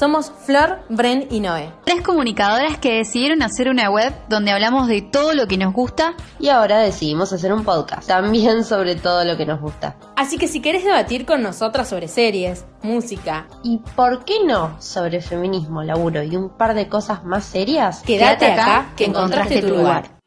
Somos 0.00 0.32
Flor, 0.46 0.78
Bren 0.88 1.26
y 1.30 1.40
Noé. 1.40 1.74
Tres 1.84 2.00
comunicadoras 2.00 2.78
que 2.78 2.94
decidieron 2.94 3.42
hacer 3.42 3.68
una 3.68 3.90
web 3.90 4.14
donde 4.30 4.50
hablamos 4.50 4.88
de 4.88 5.02
todo 5.02 5.34
lo 5.34 5.46
que 5.46 5.58
nos 5.58 5.74
gusta 5.74 6.14
y 6.38 6.48
ahora 6.48 6.78
decidimos 6.78 7.32
hacer 7.34 7.52
un 7.52 7.64
podcast 7.64 8.08
también 8.08 8.64
sobre 8.64 8.94
todo 8.94 9.24
lo 9.24 9.36
que 9.36 9.44
nos 9.44 9.60
gusta. 9.60 9.96
Así 10.16 10.38
que 10.38 10.48
si 10.48 10.60
querés 10.62 10.84
debatir 10.84 11.26
con 11.26 11.42
nosotras 11.42 11.88
sobre 11.88 12.08
series, 12.08 12.64
música 12.82 13.46
y 13.62 13.78
por 13.94 14.24
qué 14.24 14.44
no 14.46 14.80
sobre 14.80 15.20
feminismo, 15.20 15.82
laburo 15.82 16.22
y 16.22 16.34
un 16.34 16.48
par 16.48 16.72
de 16.74 16.88
cosas 16.88 17.24
más 17.24 17.44
serias, 17.44 18.00
quédate, 18.00 18.52
acá, 18.52 18.92
que 18.96 19.04
encontraste, 19.04 19.60
tu 19.60 19.68
lugar. 19.68 20.19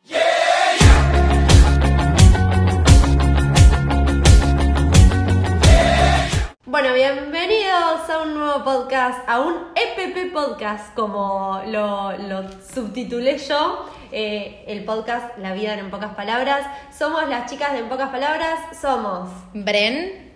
Bueno, 6.73 6.91
bienvenidos 6.95 8.09
a 8.09 8.23
un 8.23 8.33
nuevo 8.33 8.63
podcast, 8.63 9.29
a 9.29 9.41
un 9.41 9.53
EPP 9.75 10.33
podcast, 10.33 10.95
como 10.95 11.61
lo, 11.67 12.49
subtitulé 12.63 13.37
yo, 13.37 13.87
eh, 14.11 14.63
el 14.65 14.83
podcast 14.83 15.37
La 15.37 15.53
vida 15.53 15.75
en 15.77 15.91
pocas 15.91 16.15
palabras. 16.15 16.65
Somos 16.91 17.29
las 17.29 17.47
chicas 17.47 17.73
de 17.73 17.77
En 17.77 17.89
pocas 17.89 18.09
palabras, 18.09 18.75
somos 18.81 19.29
Bren 19.53 20.33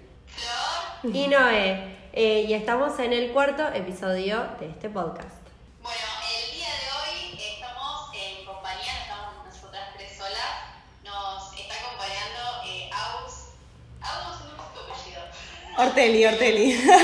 y 1.12 1.28
Noé. 1.28 1.98
Eh, 2.14 2.46
y 2.48 2.54
estamos 2.54 3.00
en 3.00 3.14
el 3.14 3.32
cuarto 3.32 3.68
episodio 3.74 4.46
de 4.60 4.68
este 4.70 4.90
podcast. 4.90 5.37
Orteli, 15.78 16.26
Orteli. 16.26 16.76
Pero 16.76 16.98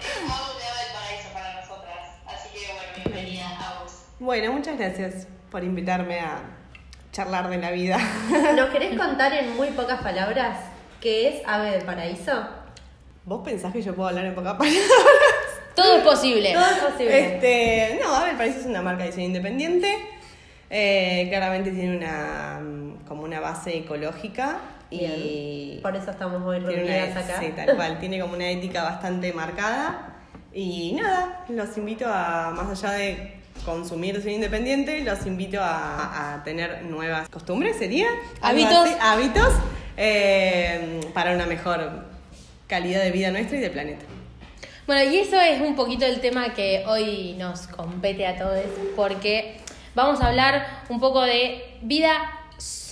es 0.00 0.20
algo 0.20 0.52
del 0.58 0.92
paraíso 0.92 1.32
para 1.32 1.54
nosotras. 1.54 2.18
Así 2.26 2.50
que 2.52 2.72
bueno, 2.74 2.92
bienvenida 2.94 3.46
a 3.58 3.82
vos. 3.82 4.04
Bueno, 4.20 4.52
muchas 4.52 4.76
gracias 4.76 5.26
por 5.50 5.64
invitarme 5.64 6.20
a 6.20 6.42
charlar 7.10 7.48
de 7.48 7.56
la 7.56 7.70
vida. 7.70 7.98
¿Nos 8.54 8.68
querés 8.68 8.98
contar 8.98 9.32
en 9.32 9.56
muy 9.56 9.68
pocas 9.68 10.02
palabras 10.02 10.58
qué 11.00 11.28
es 11.28 11.42
Ave 11.46 11.70
del 11.70 11.86
Paraíso? 11.86 12.46
¿Vos 13.24 13.40
pensás 13.42 13.72
que 13.72 13.80
yo 13.80 13.94
puedo 13.94 14.10
hablar 14.10 14.26
en 14.26 14.34
pocas 14.34 14.52
palabras? 14.56 14.82
Todo 15.74 15.96
es 15.96 16.02
posible. 16.02 16.52
Todo 16.52 16.66
es 16.66 16.78
posible. 16.92 17.34
Este, 17.34 17.98
no, 18.04 18.14
Ave 18.14 18.26
del 18.26 18.36
Paraíso 18.36 18.58
es 18.60 18.66
una 18.66 18.82
marca 18.82 19.04
de 19.04 19.08
diseño 19.08 19.28
independiente. 19.28 19.90
Eh, 20.68 21.28
claramente 21.30 21.70
tiene 21.70 21.96
una 21.96 22.60
como 23.08 23.22
una 23.22 23.40
base 23.40 23.78
ecológica 23.78 24.58
y 24.92 25.80
por 25.82 25.96
eso 25.96 26.10
estamos 26.10 26.40
muy 26.40 26.58
reunidas 26.58 27.16
acá. 27.16 27.40
Sí, 27.40 27.52
tal 27.54 27.76
cual. 27.76 27.98
Tiene 27.98 28.20
como 28.20 28.34
una 28.34 28.48
ética 28.48 28.84
bastante 28.84 29.32
marcada. 29.32 30.08
Y 30.54 30.92
nada, 30.92 31.44
los 31.48 31.76
invito 31.76 32.06
a, 32.06 32.50
más 32.54 32.84
allá 32.84 32.94
de 32.94 33.42
consumir 33.64 34.20
ser 34.22 34.32
independiente, 34.32 35.02
los 35.02 35.24
invito 35.26 35.58
a, 35.60 36.42
tener 36.44 36.82
nuevas 36.84 37.28
costumbres, 37.28 37.76
¿sería? 37.78 38.08
Hábitos. 38.40 38.88
hábitos 39.00 39.54
eh, 39.96 41.00
para 41.14 41.34
una 41.34 41.46
mejor 41.46 42.04
calidad 42.66 43.02
de 43.02 43.10
vida 43.10 43.30
nuestra 43.30 43.58
y 43.58 43.60
del 43.60 43.70
planeta. 43.70 44.04
Bueno, 44.86 45.10
y 45.10 45.18
eso 45.18 45.40
es 45.40 45.60
un 45.60 45.76
poquito 45.76 46.04
el 46.04 46.20
tema 46.20 46.54
que 46.54 46.84
hoy 46.86 47.34
nos 47.38 47.68
compete 47.68 48.26
a 48.26 48.36
todos, 48.36 48.64
porque 48.96 49.58
vamos 49.94 50.20
a 50.20 50.28
hablar 50.28 50.82
un 50.88 50.98
poco 50.98 51.22
de 51.22 51.78
vida 51.82 52.41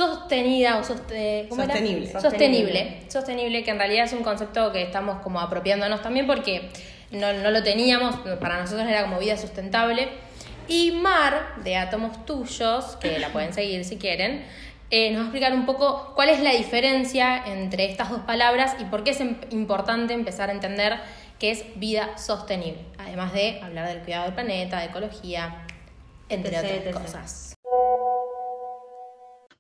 sostenida 0.00 0.78
o 0.78 0.84
sostenible. 0.84 2.10
sostenible. 2.10 3.02
Sostenible, 3.08 3.62
que 3.62 3.70
en 3.70 3.78
realidad 3.78 4.06
es 4.06 4.12
un 4.12 4.22
concepto 4.22 4.72
que 4.72 4.82
estamos 4.82 5.20
como 5.22 5.40
apropiándonos 5.40 6.02
también 6.02 6.26
porque 6.26 6.70
no, 7.10 7.32
lo 7.32 7.62
teníamos, 7.62 8.16
para 8.40 8.60
nosotros 8.60 8.88
era 8.88 9.02
como 9.02 9.18
vida 9.18 9.36
sustentable. 9.36 10.08
Y 10.68 10.92
Mar, 10.92 11.56
de 11.64 11.76
Átomos 11.76 12.24
Tuyos, 12.24 12.96
que 13.00 13.18
la 13.18 13.28
pueden 13.30 13.52
seguir 13.52 13.84
si 13.84 13.96
quieren, 13.96 14.44
eh, 14.90 15.10
nos 15.10 15.18
va 15.18 15.22
a 15.22 15.26
explicar 15.26 15.52
un 15.52 15.66
poco 15.66 16.12
cuál 16.14 16.30
es 16.30 16.40
la 16.40 16.52
diferencia 16.52 17.44
entre 17.46 17.90
estas 17.90 18.10
dos 18.10 18.20
palabras 18.20 18.76
y 18.80 18.84
por 18.84 19.04
qué 19.04 19.10
es 19.10 19.20
importante 19.50 20.14
empezar 20.14 20.48
a 20.48 20.52
entender 20.52 20.98
qué 21.38 21.50
es 21.50 21.64
vida 21.76 22.16
sostenible, 22.18 22.80
además 22.98 23.32
de 23.32 23.60
hablar 23.62 23.88
del 23.88 24.00
cuidado 24.00 24.24
del 24.24 24.34
planeta, 24.34 24.80
de 24.80 24.86
ecología, 24.86 25.64
entre 26.28 26.58
otras 26.58 27.02
cosas. 27.02 27.49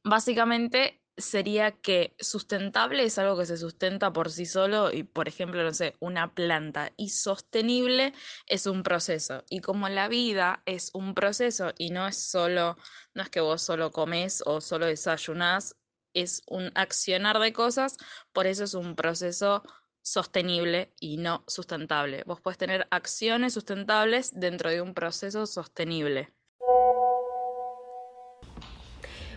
Básicamente 0.04 1.02
sería 1.16 1.72
que 1.72 2.14
sustentable 2.18 3.04
es 3.04 3.18
algo 3.18 3.36
que 3.38 3.46
se 3.46 3.58
sustenta 3.58 4.12
por 4.12 4.30
sí 4.30 4.46
solo 4.46 4.90
y, 4.92 5.02
por 5.02 5.28
ejemplo, 5.28 5.62
no 5.62 5.74
sé, 5.74 5.96
una 6.00 6.34
planta. 6.34 6.92
Y 6.96 7.10
sostenible 7.10 8.14
es 8.46 8.66
un 8.66 8.82
proceso. 8.82 9.44
Y 9.50 9.60
como 9.60 9.88
la 9.88 10.08
vida 10.08 10.62
es 10.66 10.90
un 10.94 11.14
proceso 11.14 11.72
y 11.78 11.90
no 11.90 12.06
es 12.08 12.16
solo, 12.30 12.76
no 13.14 13.22
es 13.22 13.28
que 13.30 13.40
vos 13.40 13.62
solo 13.62 13.92
comes 13.92 14.42
o 14.46 14.60
solo 14.60 14.86
desayunás, 14.86 15.76
es 16.14 16.42
un 16.46 16.72
accionar 16.74 17.38
de 17.38 17.52
cosas, 17.52 17.96
por 18.32 18.46
eso 18.46 18.64
es 18.64 18.74
un 18.74 18.96
proceso 18.96 19.62
sostenible 20.02 20.94
y 20.98 21.18
no 21.18 21.44
sustentable. 21.46 22.24
Vos 22.26 22.40
puedes 22.40 22.58
tener 22.58 22.88
acciones 22.90 23.52
sustentables 23.54 24.32
dentro 24.34 24.70
de 24.70 24.80
un 24.80 24.94
proceso 24.94 25.46
sostenible. 25.46 26.34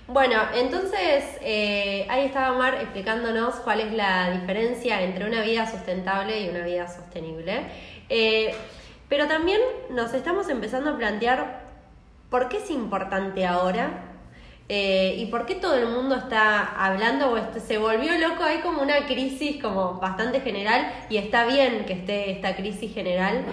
Bueno, 0.07 0.35
entonces 0.53 1.23
eh, 1.41 2.05
ahí 2.09 2.25
estaba 2.25 2.57
Mar 2.57 2.75
explicándonos 2.75 3.55
cuál 3.55 3.79
es 3.79 3.93
la 3.93 4.31
diferencia 4.31 5.01
entre 5.01 5.25
una 5.25 5.41
vida 5.41 5.65
sustentable 5.65 6.41
y 6.41 6.49
una 6.49 6.65
vida 6.65 6.87
sostenible. 6.89 7.67
Eh, 8.09 8.53
pero 9.07 9.27
también 9.27 9.61
nos 9.89 10.13
estamos 10.13 10.49
empezando 10.49 10.91
a 10.91 10.97
plantear 10.97 11.61
por 12.29 12.49
qué 12.49 12.57
es 12.57 12.69
importante 12.69 13.45
ahora 13.45 14.12
eh, 14.69 15.15
y 15.17 15.25
por 15.27 15.45
qué 15.45 15.55
todo 15.55 15.75
el 15.75 15.87
mundo 15.87 16.15
está 16.15 16.63
hablando 16.85 17.31
o 17.31 17.37
este, 17.37 17.59
se 17.59 17.77
volvió 17.77 18.17
loco. 18.17 18.43
Hay 18.43 18.59
como 18.59 18.81
una 18.81 19.05
crisis 19.05 19.61
como 19.61 19.99
bastante 19.99 20.41
general 20.41 20.91
y 21.09 21.17
está 21.17 21.45
bien 21.45 21.85
que 21.85 21.93
esté 21.93 22.31
esta 22.31 22.55
crisis 22.55 22.93
general 22.93 23.45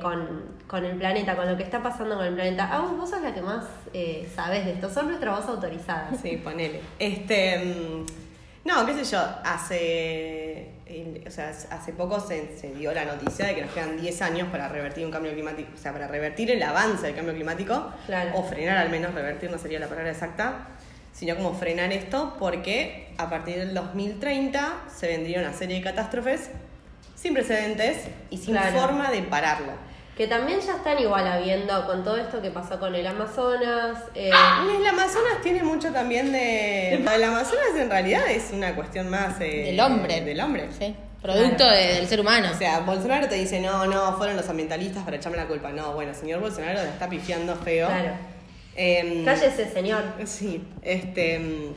con 0.00 0.54
con 0.66 0.84
el 0.84 0.96
planeta, 0.96 1.36
con 1.36 1.48
lo 1.48 1.56
que 1.56 1.62
está 1.62 1.82
pasando 1.82 2.16
con 2.16 2.26
el 2.26 2.34
planeta. 2.34 2.68
Ah, 2.70 2.80
vos 2.80 3.08
sos 3.08 3.22
la 3.22 3.34
que 3.34 3.42
más 3.42 3.64
eh, 3.92 4.28
sabes 4.34 4.64
de 4.64 4.72
esto, 4.72 4.90
son 4.90 5.06
nuestra 5.06 5.36
voz 5.36 5.46
autorizada. 5.46 6.10
Sí, 6.20 6.36
ponele. 6.36 6.80
Este, 6.98 7.58
mm, 7.58 8.06
no, 8.64 8.86
qué 8.86 8.94
sé 8.94 9.04
yo, 9.04 9.20
hace, 9.44 10.73
o 11.26 11.30
sea, 11.30 11.48
hace 11.48 11.92
poco 11.92 12.20
se, 12.20 12.58
se, 12.58 12.74
dio 12.74 12.92
la 12.92 13.04
noticia 13.04 13.46
de 13.46 13.54
que 13.54 13.62
nos 13.62 13.72
quedan 13.72 14.00
10 14.00 14.22
años 14.22 14.48
para 14.50 14.68
revertir 14.68 15.04
un 15.06 15.10
cambio 15.10 15.32
climático, 15.32 15.70
o 15.74 15.78
sea, 15.78 15.92
para 15.92 16.08
revertir 16.08 16.50
el 16.50 16.62
avance 16.62 17.06
del 17.06 17.16
cambio 17.16 17.34
climático, 17.34 17.90
o 18.34 18.42
frenar 18.44 18.76
al 18.76 18.90
menos, 18.90 19.14
revertir 19.14 19.50
no 19.50 19.58
sería 19.58 19.80
la 19.80 19.88
palabra 19.88 20.10
exacta, 20.10 20.68
sino 21.12 21.36
como 21.36 21.54
frenar 21.54 21.92
esto, 21.92 22.36
porque 22.38 23.08
a 23.16 23.30
partir 23.30 23.56
del 23.56 23.72
2030 23.72 24.84
se 24.94 25.08
vendría 25.08 25.40
una 25.40 25.54
serie 25.54 25.76
de 25.76 25.82
catástrofes 25.82 26.50
sin 27.14 27.32
precedentes 27.32 27.98
y 28.28 28.38
sin 28.38 28.56
forma 28.56 29.10
de 29.10 29.22
pararlo 29.22 29.72
que 30.16 30.28
también 30.28 30.60
ya 30.60 30.76
están 30.76 30.98
igual 30.98 31.26
habiendo 31.26 31.86
con 31.86 32.04
todo 32.04 32.16
esto 32.16 32.40
que 32.40 32.50
pasó 32.50 32.78
con 32.78 32.94
el 32.94 33.06
Amazonas. 33.06 33.98
Eh... 34.14 34.30
El 34.30 34.86
Amazonas 34.86 35.40
tiene 35.42 35.62
mucho 35.62 35.90
también 35.90 36.30
de... 36.30 36.94
El 36.94 37.24
Amazonas 37.24 37.70
en 37.76 37.90
realidad 37.90 38.30
es 38.30 38.50
una 38.52 38.74
cuestión 38.76 39.10
más... 39.10 39.40
Eh, 39.40 39.64
del 39.66 39.80
hombre. 39.80 40.20
Del 40.20 40.40
hombre. 40.40 40.68
Sí. 40.78 40.94
Producto 41.20 41.64
del 41.68 42.06
ser 42.06 42.20
humano. 42.20 42.50
O 42.52 42.56
sea, 42.56 42.80
Bolsonaro 42.80 43.28
te 43.28 43.34
dice, 43.34 43.58
no, 43.58 43.86
no, 43.86 44.16
fueron 44.16 44.36
los 44.36 44.48
ambientalistas 44.48 45.02
para 45.02 45.16
echarme 45.16 45.38
la 45.38 45.46
culpa. 45.46 45.72
No, 45.72 45.94
bueno, 45.94 46.14
señor 46.14 46.40
Bolsonaro 46.40 46.82
le 46.82 46.90
está 46.90 47.08
pifiando 47.08 47.56
feo. 47.56 47.88
Claro. 47.88 48.10
Eh, 48.76 49.22
Cállese, 49.24 49.68
señor. 49.72 50.02
Sí, 50.26 50.62
este... 50.82 51.72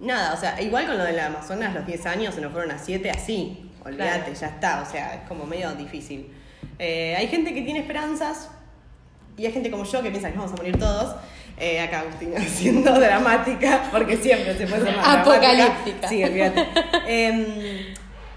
Nada, 0.00 0.34
o 0.34 0.36
sea, 0.36 0.60
igual 0.60 0.86
con 0.86 0.98
lo 0.98 1.04
del 1.04 1.18
Amazonas, 1.18 1.72
los 1.72 1.86
10 1.86 2.06
años 2.06 2.34
se 2.34 2.40
nos 2.40 2.52
fueron 2.52 2.72
a 2.72 2.78
7, 2.78 3.10
así. 3.10 3.63
Olvídate, 3.84 4.34
ya 4.34 4.46
está. 4.46 4.82
O 4.82 4.90
sea, 4.90 5.14
es 5.14 5.28
como 5.28 5.46
medio 5.46 5.72
difícil. 5.74 6.32
Eh, 6.78 7.14
hay 7.16 7.28
gente 7.28 7.54
que 7.54 7.62
tiene 7.62 7.80
esperanzas 7.80 8.50
y 9.36 9.46
hay 9.46 9.52
gente 9.52 9.70
como 9.70 9.84
yo 9.84 10.02
que 10.02 10.10
piensa 10.10 10.30
que 10.30 10.36
vamos 10.36 10.52
a 10.52 10.56
morir 10.56 10.78
todos. 10.78 11.16
Eh, 11.56 11.80
acá 11.80 12.00
Agustina 12.00 12.40
siendo 12.48 12.92
dramática, 12.98 13.84
porque 13.92 14.16
siempre 14.16 14.56
se 14.56 14.66
puede 14.66 14.84
ser 14.84 14.96
más 14.96 15.18
Apocalíptica. 15.18 16.08
Sí, 16.08 16.24
olvídate. 16.24 16.66
Em, 17.06 17.93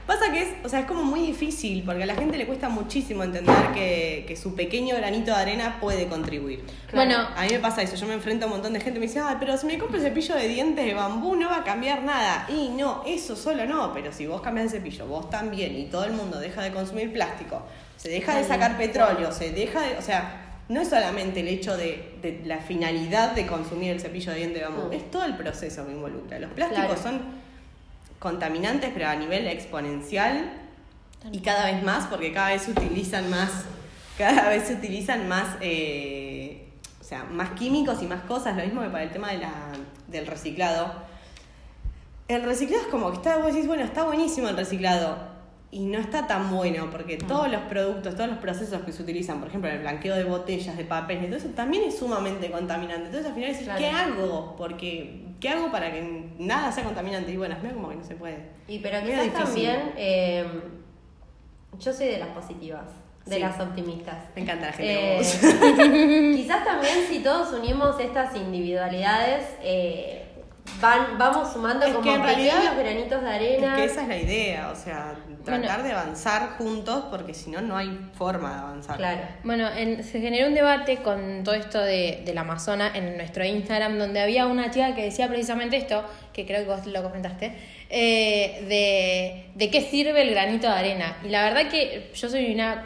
pasa 0.08 0.32
que 0.32 0.42
es, 0.42 0.50
o 0.64 0.70
sea, 0.70 0.80
es 0.80 0.86
como 0.86 1.04
muy 1.04 1.20
difícil, 1.20 1.84
porque 1.84 2.04
a 2.04 2.06
la 2.06 2.16
gente 2.16 2.38
le 2.38 2.48
cuesta 2.48 2.70
muchísimo 2.70 3.24
entender 3.24 3.56
que, 3.74 4.26
que 4.28 4.36
su 4.36 4.56
pequeño 4.56 4.96
granito 4.96 5.32
de 5.32 5.38
arena 5.38 5.78
puede 5.80 6.08
contribuir. 6.08 6.64
Bueno, 6.94 7.28
a 7.36 7.44
mí 7.44 7.50
me 7.52 7.60
pasa 7.60 7.82
eso, 7.82 7.96
yo 7.96 8.08
me 8.08 8.14
enfrento 8.14 8.46
a 8.46 8.48
un 8.48 8.54
montón 8.54 8.74
de 8.74 8.80
gente 8.80 8.96
que 8.96 9.00
me 9.02 9.08
dice, 9.08 9.20
ah, 9.20 9.36
pero 9.40 9.58
si 9.58 9.68
me 9.68 9.78
compro 9.78 9.98
el 9.98 10.04
cepillo 10.04 10.36
de 10.36 10.48
dientes 10.48 10.86
de 10.86 10.94
bambú 10.94 11.36
no 11.36 11.50
va 11.50 11.58
a 11.58 11.64
cambiar 11.64 12.02
nada. 12.04 12.48
Y 12.50 12.70
no, 12.70 13.04
eso 13.06 13.36
solo 13.36 13.66
no, 13.66 13.94
pero 13.94 14.12
si 14.12 14.26
vos 14.26 14.42
cambias 14.42 14.74
el 14.74 14.80
cepillo, 14.80 15.06
vos 15.06 15.30
también, 15.30 15.78
y 15.78 15.86
todo 15.86 16.06
el 16.06 16.14
mundo 16.14 16.40
deja 16.40 16.64
de 16.64 16.72
consumir 16.72 17.12
plástico, 17.12 17.62
se 17.98 18.10
deja 18.10 18.38
de 18.38 18.46
sacar 18.46 18.78
petróleo, 18.78 19.32
se 19.32 19.52
deja 19.52 19.82
de, 19.82 19.98
o 19.98 20.02
sea, 20.02 20.44
no 20.70 20.82
es 20.82 20.90
solamente 20.90 21.42
el 21.42 21.48
hecho 21.50 21.76
de, 21.76 22.42
la 22.46 22.58
finalidad 22.60 23.32
de 23.32 23.46
consumir 23.46 23.92
el 23.92 24.00
cepillo 24.00 24.32
de 24.32 24.38
diente 24.38 24.60
de 24.60 24.66
bambú, 24.66 24.90
mm. 24.90 24.94
es 24.94 25.12
todo 25.12 25.26
el 25.26 25.36
proceso 25.36 25.86
que 25.86 25.92
involucra. 25.92 26.40
Los 26.40 26.52
plásticos 26.52 27.00
son 27.00 27.47
contaminantes, 28.20 28.92
pero 28.94 29.08
a 29.08 29.16
nivel 29.16 29.48
exponencial 29.48 30.52
y 31.32 31.40
cada 31.40 31.66
vez 31.66 31.84
más, 31.84 32.08
porque 32.08 32.32
cada 32.32 32.50
vez 32.50 32.64
se 32.64 32.72
utilizan 32.72 33.30
más, 33.30 33.50
cada 34.18 34.50
vez 34.50 34.68
se 34.68 34.74
utilizan 34.74 35.28
más, 35.28 35.58
eh, 35.62 36.70
o 37.02 37.04
sea, 37.04 37.24
más 37.26 37.52
químicos 37.52 38.02
y 38.02 38.08
más 38.08 38.22
cosas, 38.24 38.56
lo 38.56 38.64
mismo 38.64 38.82
que 38.82 38.90
para 38.90 39.04
el 39.04 39.12
tema 39.12 39.32
de 39.32 39.40
la, 39.40 39.52
del 40.08 40.28
reciclado. 40.28 40.94
El 42.28 42.44
reciclado 42.44 42.84
es 42.84 42.90
como 42.90 43.12
que 43.12 43.18
está, 43.18 43.38
vos 43.38 43.54
decís, 43.54 43.68
bueno, 43.68 43.84
está 43.84 44.04
buenísimo 44.04 44.50
el 44.50 44.58
reciclado. 44.58 45.37
Y 45.70 45.80
no 45.86 46.00
está 46.00 46.28
tan 46.28 46.50
bueno, 46.56 46.90
porque 46.90 47.18
todos 47.18 47.52
los 47.52 47.62
productos, 47.64 48.16
todos 48.16 48.30
los 48.30 48.40
procesos 48.40 48.82
que 48.84 48.94
se 48.94 49.04
utilizan, 49.04 49.40
por 49.40 49.50
ejemplo, 49.50 49.70
el 49.70 49.80
blanqueo 49.80 50.16
de 50.16 50.24
botellas, 50.24 50.78
de 50.78 50.86
papel, 50.86 51.24
y 51.24 51.28
todo 51.28 51.36
eso 51.36 51.50
también 51.50 51.84
es 51.84 51.98
sumamente 51.98 52.50
contaminante. 52.50 53.08
Entonces 53.08 53.26
al 53.28 53.34
final 53.34 53.52
decís, 53.52 53.66
Claro. 53.66 53.80
¿qué 53.80 53.90
hago? 53.90 54.56
Porque, 54.58 55.26
¿qué 55.42 55.50
hago 55.50 55.70
para 55.70 55.92
que 55.92 56.30
nada 56.40 56.72
sea 56.72 56.86
contaminante? 56.86 57.34
Y 57.34 57.38
bueno, 57.38 57.56
es 57.56 57.62
medio 57.62 57.76
como 57.76 57.90
que 57.90 57.96
no 57.98 58.04
se 58.06 58.16
puede. 58.16 58.38
Y 58.70 58.80
pero 58.80 59.02
quizás 59.02 59.24
difícil. 59.26 59.44
también, 59.44 59.92
eh, 59.98 60.46
yo 61.80 61.92
soy 61.92 62.08
de 62.08 62.18
las 62.20 62.30
positivas, 62.30 62.86
de 63.26 63.36
Sí. 63.36 63.42
las 63.42 63.60
optimistas. 63.60 64.16
Me 64.38 64.44
encanta 64.44 64.68
la 64.68 64.72
gente 64.72 64.96
como 64.96 65.08
Eh, 65.10 65.18
vos. 65.18 65.34
quizás 66.38 66.64
también 66.64 66.96
si 67.10 67.20
todos 67.20 67.52
unimos 67.54 68.00
estas 68.00 68.34
individualidades, 68.38 69.44
eh, 69.62 70.17
van, 70.82 71.18
vamos 71.18 71.52
sumando 71.54 71.86
Es 71.86 71.92
como 71.94 72.04
que 72.04 72.14
en 72.16 72.22
pequeños 72.22 72.54
realidad- 72.56 72.78
granitos 72.80 73.22
de 73.22 73.28
Es 73.30 73.34
arena. 73.36 73.76
que 73.76 73.84
esa 73.86 74.02
es 74.04 74.08
la 74.08 74.18
idea, 74.18 74.70
o 74.72 74.76
sea, 74.76 75.14
tratar 75.44 75.80
Bueno. 75.80 75.84
de 75.84 75.92
avanzar 75.94 76.50
juntos 76.58 77.06
porque 77.10 77.34
si 77.34 77.50
no, 77.50 77.62
no 77.62 77.78
hay 77.78 77.98
forma 78.18 78.54
de 78.54 78.60
avanzar. 78.60 78.98
Claro. 78.98 79.22
Bueno, 79.44 79.68
en- 79.76 80.04
se 80.04 80.20
generó 80.22 80.48
un 80.48 80.54
debate 80.54 80.98
con 80.98 81.44
todo 81.44 81.56
esto 81.56 81.80
de, 81.82 82.22
del 82.26 82.38
Amazonas 82.38 82.96
en 82.96 83.18
nuestro 83.18 83.44
Instagram, 83.46 83.98
donde 83.98 84.20
había 84.22 84.46
una 84.46 84.70
chica 84.72 84.94
que 84.94 85.04
decía 85.04 85.28
precisamente 85.28 85.78
esto, 85.78 86.04
que 86.34 86.46
creo 86.46 86.60
que 86.64 86.70
vos 86.70 86.86
lo 86.86 87.02
comentaste, 87.02 87.54
eh, 87.90 88.66
de, 88.68 89.46
de 89.56 89.72
qué 89.72 89.82
sirve 89.82 90.22
el 90.22 90.32
granito 90.32 90.68
de 90.68 90.74
arena. 90.74 91.18
Y 91.24 91.30
la 91.30 91.44
verdad 91.44 91.70
que 91.72 92.12
yo 92.14 92.30
soy 92.30 92.54
una, 92.54 92.84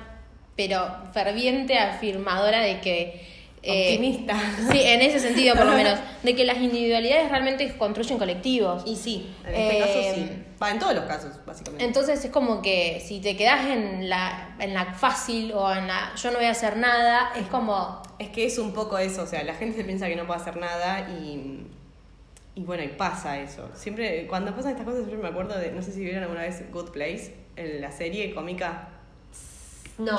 pero 0.56 0.88
ferviente 1.14 1.78
afirmadora 1.80 2.62
de 2.62 2.80
que... 2.80 3.32
eh, 3.64 3.96
Optimista. 3.96 4.36
Sí, 4.72 4.82
en 4.82 5.02
ese 5.02 5.20
sentido 5.20 5.56
por 5.56 5.66
lo 5.66 5.74
menos, 5.74 6.00
de 6.24 6.36
que 6.36 6.46
las 6.46 6.58
individualidades 6.58 7.30
realmente 7.30 7.78
construyen 7.78 8.18
colectivos. 8.18 8.84
Y 8.86 8.96
sí, 8.96 9.34
en 9.46 9.56
este 9.56 9.78
Eh, 9.78 9.80
caso 9.80 10.16
sí. 10.16 10.30
Va, 10.62 10.72
en 10.72 10.80
todos 10.80 10.94
los 10.96 11.06
casos, 11.06 11.32
básicamente. 11.46 11.84
Entonces 11.86 12.24
es 12.24 12.32
como 12.32 12.62
que 12.62 13.04
si 13.06 13.20
te 13.20 13.36
quedas 13.36 13.66
en 13.68 14.10
la, 14.10 14.56
en 14.60 14.74
la 14.74 14.94
fácil 14.94 15.52
o 15.54 15.72
en 15.74 15.88
la 15.88 16.14
yo 16.16 16.32
no 16.32 16.38
voy 16.38 16.46
a 16.46 16.52
hacer 16.52 16.78
nada, 16.78 17.32
es 17.36 17.48
como 17.48 18.02
Es 18.20 18.30
que 18.30 18.46
es 18.46 18.58
un 18.60 18.72
poco 18.74 18.98
eso, 18.98 19.24
o 19.24 19.28
sea, 19.28 19.44
la 19.44 19.56
gente 19.56 19.78
se 19.78 19.84
piensa 19.84 20.08
que 20.08 20.16
no 20.16 20.28
puede 20.28 20.40
hacer 20.40 20.58
nada 20.58 21.10
y, 21.10 21.66
y 22.54 22.64
bueno, 22.64 22.84
y 22.84 22.90
pasa 22.90 23.40
eso. 23.40 23.70
Siempre, 23.74 24.28
cuando 24.28 24.56
pasan 24.56 24.72
estas 24.72 24.86
cosas, 24.86 25.06
siempre 25.06 25.24
me 25.24 25.30
acuerdo 25.30 25.58
de, 25.58 25.72
no 25.72 25.82
sé 25.82 25.92
si 25.94 26.02
vieron 26.02 26.22
alguna 26.24 26.42
vez 26.42 26.64
Good 26.72 26.92
Place, 26.92 27.36
en 27.56 27.82
la 27.82 27.92
serie 27.92 28.34
cómica. 28.34 28.90
No. 29.98 30.18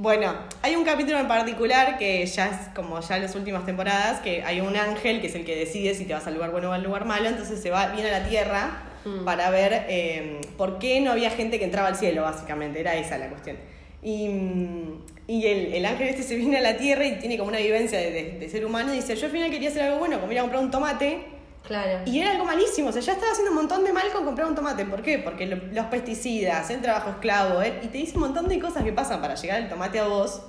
Bueno, 0.00 0.32
hay 0.62 0.76
un 0.76 0.84
capítulo 0.84 1.18
en 1.18 1.26
particular 1.26 1.98
que 1.98 2.24
ya 2.24 2.46
es 2.46 2.68
como 2.72 3.00
ya 3.00 3.16
en 3.16 3.22
las 3.22 3.34
últimas 3.34 3.66
temporadas, 3.66 4.20
que 4.20 4.44
hay 4.44 4.60
un 4.60 4.76
ángel 4.76 5.20
que 5.20 5.26
es 5.26 5.34
el 5.34 5.44
que 5.44 5.56
decide 5.56 5.92
si 5.94 6.04
te 6.04 6.14
vas 6.14 6.24
al 6.28 6.34
lugar 6.34 6.52
bueno 6.52 6.70
o 6.70 6.72
al 6.72 6.84
lugar 6.84 7.04
malo, 7.04 7.28
entonces 7.28 7.60
se 7.60 7.70
va, 7.70 7.88
viene 7.88 8.08
a 8.10 8.20
la 8.20 8.28
tierra 8.28 8.82
Mm. 9.04 9.24
para 9.24 9.48
ver 9.50 9.86
eh, 9.88 10.40
por 10.56 10.80
qué 10.80 11.00
no 11.00 11.12
había 11.12 11.30
gente 11.30 11.58
que 11.60 11.64
entraba 11.64 11.86
al 11.88 11.96
cielo, 11.96 12.22
básicamente, 12.22 12.80
era 12.80 12.96
esa 12.96 13.16
la 13.16 13.28
cuestión. 13.28 13.56
Y, 14.02 14.28
mm, 14.28 15.04
y 15.28 15.46
el, 15.46 15.72
el 15.74 15.86
ángel 15.86 16.08
este 16.08 16.24
se 16.24 16.34
viene 16.34 16.58
a 16.58 16.60
la 16.60 16.76
tierra 16.76 17.06
y 17.06 17.12
tiene 17.20 17.38
como 17.38 17.48
una 17.48 17.58
vivencia 17.58 17.96
de, 17.98 18.10
de- 18.10 18.38
de 18.40 18.48
ser 18.48 18.66
humano 18.66 18.92
y 18.92 18.96
dice, 18.96 19.14
yo 19.16 19.26
al 19.26 19.32
final 19.32 19.50
quería 19.52 19.68
hacer 19.68 19.82
algo 19.82 19.98
bueno, 19.98 20.18
como 20.20 20.32
ir 20.32 20.38
a 20.38 20.42
comprar 20.42 20.62
un 20.62 20.70
tomate, 20.72 21.20
Claro. 21.68 22.00
y 22.06 22.18
era 22.20 22.30
algo 22.32 22.44
malísimo, 22.46 22.88
o 22.88 22.92
sea, 22.92 23.02
ya 23.02 23.12
estaba 23.12 23.30
haciendo 23.30 23.50
un 23.52 23.58
montón 23.58 23.84
de 23.84 23.92
mal 23.92 24.10
con 24.12 24.24
comprar 24.24 24.48
un 24.48 24.54
tomate. 24.54 24.84
¿Por 24.86 25.02
qué? 25.02 25.18
Porque 25.18 25.46
lo- 25.46 25.56
los 25.72 25.86
pesticidas, 25.86 26.70
el 26.70 26.80
trabajo 26.80 27.10
esclavo, 27.10 27.62
¿eh? 27.62 27.78
y 27.82 27.88
te 27.88 27.98
dice 27.98 28.14
un 28.14 28.22
montón 28.22 28.48
de 28.48 28.58
cosas 28.58 28.82
que 28.84 28.92
pasan 28.92 29.20
para 29.20 29.34
llegar 29.34 29.60
el 29.62 29.68
tomate 29.68 30.00
a 30.00 30.06
vos. 30.08 30.40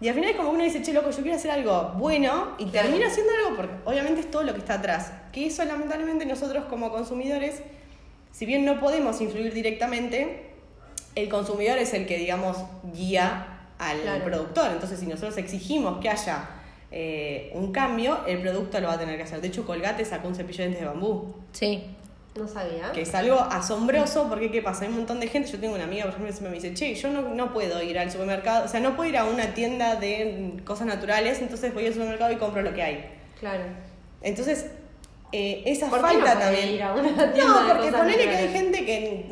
Y 0.00 0.06
al 0.08 0.14
final 0.14 0.30
es 0.30 0.36
como 0.36 0.50
uno 0.50 0.62
dice, 0.62 0.80
che, 0.80 0.92
loco, 0.92 1.10
yo 1.10 1.22
quiero 1.22 1.36
hacer 1.36 1.50
algo 1.50 1.92
bueno 1.96 2.54
y 2.58 2.66
termina 2.66 3.08
haciendo 3.08 3.32
algo 3.44 3.56
porque 3.56 3.74
obviamente 3.84 4.20
es 4.20 4.30
todo 4.30 4.44
lo 4.44 4.52
que 4.52 4.60
está 4.60 4.74
atrás. 4.74 5.10
Que 5.32 5.46
eso 5.46 5.64
lamentablemente 5.64 6.24
nosotros 6.24 6.66
como 6.66 6.90
consumidores, 6.92 7.60
si 8.30 8.46
bien 8.46 8.64
no 8.64 8.78
podemos 8.78 9.20
influir 9.20 9.52
directamente, 9.52 10.52
el 11.16 11.28
consumidor 11.28 11.78
es 11.78 11.94
el 11.94 12.06
que, 12.06 12.16
digamos, 12.16 12.58
guía 12.94 13.58
al 13.80 14.00
Claro. 14.02 14.24
productor. 14.24 14.70
Entonces, 14.70 15.00
si 15.00 15.06
nosotros 15.06 15.36
exigimos 15.36 15.98
que 16.00 16.08
haya 16.08 16.48
eh, 16.90 17.50
un 17.54 17.72
cambio, 17.72 18.20
el 18.26 18.40
producto 18.40 18.80
lo 18.80 18.88
va 18.88 18.94
a 18.94 18.98
tener 18.98 19.16
que 19.16 19.22
hacer. 19.22 19.40
De 19.40 19.48
hecho, 19.48 19.66
Colgate 19.66 20.04
sacó 20.04 20.28
un 20.28 20.34
cepillo 20.34 20.58
de 20.58 20.68
dientes 20.68 20.80
de 20.80 20.86
bambú, 20.86 21.34
sí. 21.52 21.84
No 22.34 22.46
sabía. 22.46 22.92
que 22.92 23.02
es 23.02 23.14
algo 23.16 23.40
asombroso 23.40 24.28
porque, 24.28 24.50
¿qué 24.52 24.62
pasa? 24.62 24.84
Hay 24.84 24.90
un 24.90 24.96
montón 24.98 25.18
de 25.18 25.26
gente, 25.26 25.50
yo 25.50 25.58
tengo 25.58 25.74
una 25.74 25.84
amiga, 25.84 26.04
por 26.04 26.12
ejemplo, 26.12 26.28
que 26.28 26.32
siempre 26.32 26.50
me 26.50 26.62
dice, 26.62 26.74
che, 26.74 26.94
yo 26.94 27.10
no, 27.10 27.34
no 27.34 27.52
puedo 27.52 27.82
ir 27.82 27.98
al 27.98 28.12
supermercado, 28.12 28.64
o 28.64 28.68
sea, 28.68 28.78
no 28.78 28.94
puedo 28.94 29.10
ir 29.10 29.16
a 29.16 29.24
una 29.24 29.54
tienda 29.54 29.96
de 29.96 30.52
cosas 30.64 30.86
naturales, 30.86 31.40
entonces 31.42 31.74
voy 31.74 31.86
al 31.86 31.92
supermercado 31.94 32.30
y 32.30 32.36
compro 32.36 32.62
lo 32.62 32.72
que 32.74 32.82
hay. 32.82 33.04
Claro. 33.40 33.64
Entonces, 34.22 34.66
eh, 35.32 35.62
esa 35.66 35.88
¿Por 35.90 35.98
qué 36.00 36.06
falta 36.06 36.34
no 36.34 36.40
también. 36.40 36.68
ir 36.70 36.82
a 36.82 36.94
una 36.94 37.32
tienda 37.32 37.62
no, 37.62 37.68
porque 37.74 37.92
ponele 37.92 38.24
que 38.24 38.36
hay 38.36 38.48
gente 38.48 38.86
que 38.86 39.26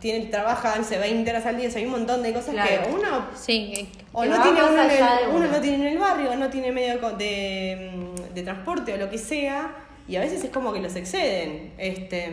tiene, 0.00 0.26
trabaja, 0.26 0.72
hace 0.74 0.98
20 0.98 1.30
horas 1.30 1.46
al 1.46 1.56
día, 1.58 1.68
o 1.68 1.70
sea, 1.70 1.80
hay 1.80 1.84
un 1.86 1.92
montón 1.92 2.22
de 2.22 2.32
cosas 2.32 2.54
Claro. 2.54 2.82
que 2.84 2.90
uno 2.90 3.26
Sí, 3.36 3.72
eh, 3.76 3.86
o 4.12 4.22
Que 4.22 4.28
no 4.28 4.42
tiene 4.42 4.62
uno, 4.62 4.82
en 4.82 4.90
el, 4.90 5.02
uno 5.28 5.36
uno. 5.36 5.46
no 5.48 5.60
tiene 5.60 5.76
en 5.76 5.86
el 5.92 5.98
barrio, 5.98 6.34
no 6.36 6.48
tiene 6.50 6.72
medio 6.72 6.98
de, 7.12 7.90
de 8.34 8.42
transporte 8.42 8.94
o 8.94 8.96
lo 8.96 9.10
que 9.10 9.18
sea, 9.18 9.74
y 10.08 10.16
a 10.16 10.20
veces 10.20 10.42
es 10.42 10.50
como 10.50 10.72
que 10.72 10.80
los 10.80 10.96
exceden. 10.96 11.72
Este, 11.78 12.24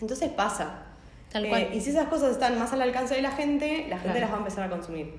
entonces 0.00 0.30
pasa. 0.30 0.84
Tal 1.30 1.44
Eh, 1.44 1.48
cual. 1.50 1.68
y 1.74 1.80
si 1.80 1.90
esas 1.90 2.06
cosas 2.08 2.30
están 2.32 2.58
más 2.58 2.72
al 2.72 2.80
alcance 2.80 3.14
de 3.14 3.20
la 3.22 3.32
gente, 3.32 3.86
la 3.90 3.98
gente 3.98 4.18
Claro. 4.18 4.20
las 4.20 4.30
va 4.30 4.34
a 4.36 4.38
empezar 4.38 4.64
a 4.64 4.70
consumir. 4.70 5.12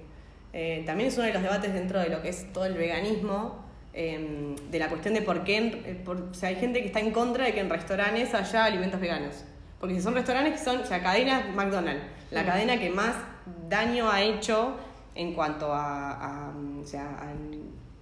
Eh, 0.53 0.81
también 0.87 1.09
es 1.09 1.17
uno 1.17 1.27
de 1.27 1.33
los 1.33 1.43
debates 1.43 1.71
dentro 1.73 1.99
de 1.99 2.09
lo 2.09 2.23
que 2.23 2.29
es 2.29 2.51
todo 2.51 2.65
el 2.65 2.73
veganismo, 2.73 3.63
eh, 3.93 4.55
de 4.69 4.79
la 4.79 4.87
cuestión 4.89 5.13
de 5.13 5.21
por 5.21 5.43
qué, 5.43 5.57
en- 5.57 5.83
eh, 5.85 6.01
por- 6.05 6.21
o 6.31 6.33
sea, 6.33 6.49
hay 6.49 6.55
gente 6.55 6.79
que 6.81 6.87
está 6.87 6.99
en 6.99 7.11
contra 7.11 7.45
de 7.45 7.53
que 7.53 7.59
en 7.59 7.69
restaurantes 7.69 8.33
haya 8.33 8.65
alimentos 8.65 8.99
veganos. 8.99 9.43
Porque 9.79 9.95
si 9.95 10.01
son 10.01 10.13
restaurantes 10.13 10.59
que 10.59 10.63
son, 10.65 10.79
o 10.81 10.85
sea, 10.85 11.01
cadenas 11.01 11.53
McDonald's, 11.55 12.03
la 12.31 12.45
cadena 12.45 12.77
que 12.79 12.89
más 12.89 13.15
daño 13.69 14.09
ha 14.11 14.21
hecho 14.21 14.75
en 15.15 15.33
cuanto 15.33 15.73
a, 15.73 16.11
a, 16.49 16.53
o 16.81 16.85
sea, 16.85 17.03
a- 17.19 17.33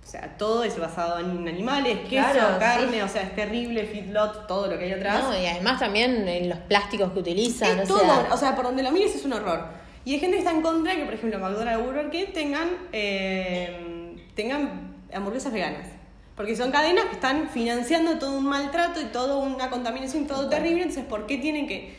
o 0.03 0.09
sea, 0.09 0.37
todo 0.37 0.63
es 0.63 0.79
basado 0.79 1.19
en 1.19 1.45
animales, 1.47 1.99
queso, 2.09 2.31
Claro, 2.31 2.59
carne, 2.59 2.93
sí. 2.93 3.01
o 3.01 3.07
sea, 3.09 3.23
es 3.23 3.35
terrible, 3.35 3.83
feedlot, 3.83 4.47
todo 4.47 4.67
lo 4.67 4.77
que 4.77 4.85
hay 4.85 4.93
atrás. 4.93 5.21
No, 5.23 5.37
y 5.37 5.45
además 5.45 5.79
también 5.81 6.25
en 6.29 6.47
los 6.47 6.59
plásticos 6.59 7.11
que 7.11 7.19
utilizan, 7.19 7.79
Es 7.79 7.91
o 7.91 7.97
todo, 7.97 8.05
sea, 8.05 8.27
o 8.33 8.37
sea, 8.37 8.55
por 8.55 8.63
donde 8.65 8.83
lo 8.83 8.91
mires 8.91 9.13
es 9.15 9.25
un 9.25 9.33
horror. 9.33 9.65
Y 10.05 10.13
hay 10.13 10.19
gente 10.21 10.37
que 10.37 10.43
está 10.43 10.51
en 10.51 10.61
contra 10.61 10.93
de 10.93 10.99
que, 10.99 11.05
por 11.05 11.13
ejemplo, 11.13 11.39
McDonald's 11.39 11.81
o 11.81 11.85
Burger 11.85 12.09
King 12.09 12.25
tengan, 12.33 12.69
eh, 12.93 14.15
tengan 14.33 14.95
hamburguesas 15.13 15.53
veganas. 15.53 15.87
Porque 16.35 16.55
son 16.55 16.71
cadenas 16.71 17.05
que 17.05 17.13
están 17.13 17.49
financiando 17.49 18.19
todo 18.19 18.37
un 18.37 18.45
maltrato 18.45 19.01
y 19.01 19.05
toda 19.05 19.37
una 19.37 19.69
contaminación, 19.69 20.27
todo 20.27 20.49
terrible. 20.49 20.83
Entonces, 20.83 21.05
¿por 21.05 21.25
qué 21.25 21.37
tienen 21.37 21.67
que...? 21.67 21.95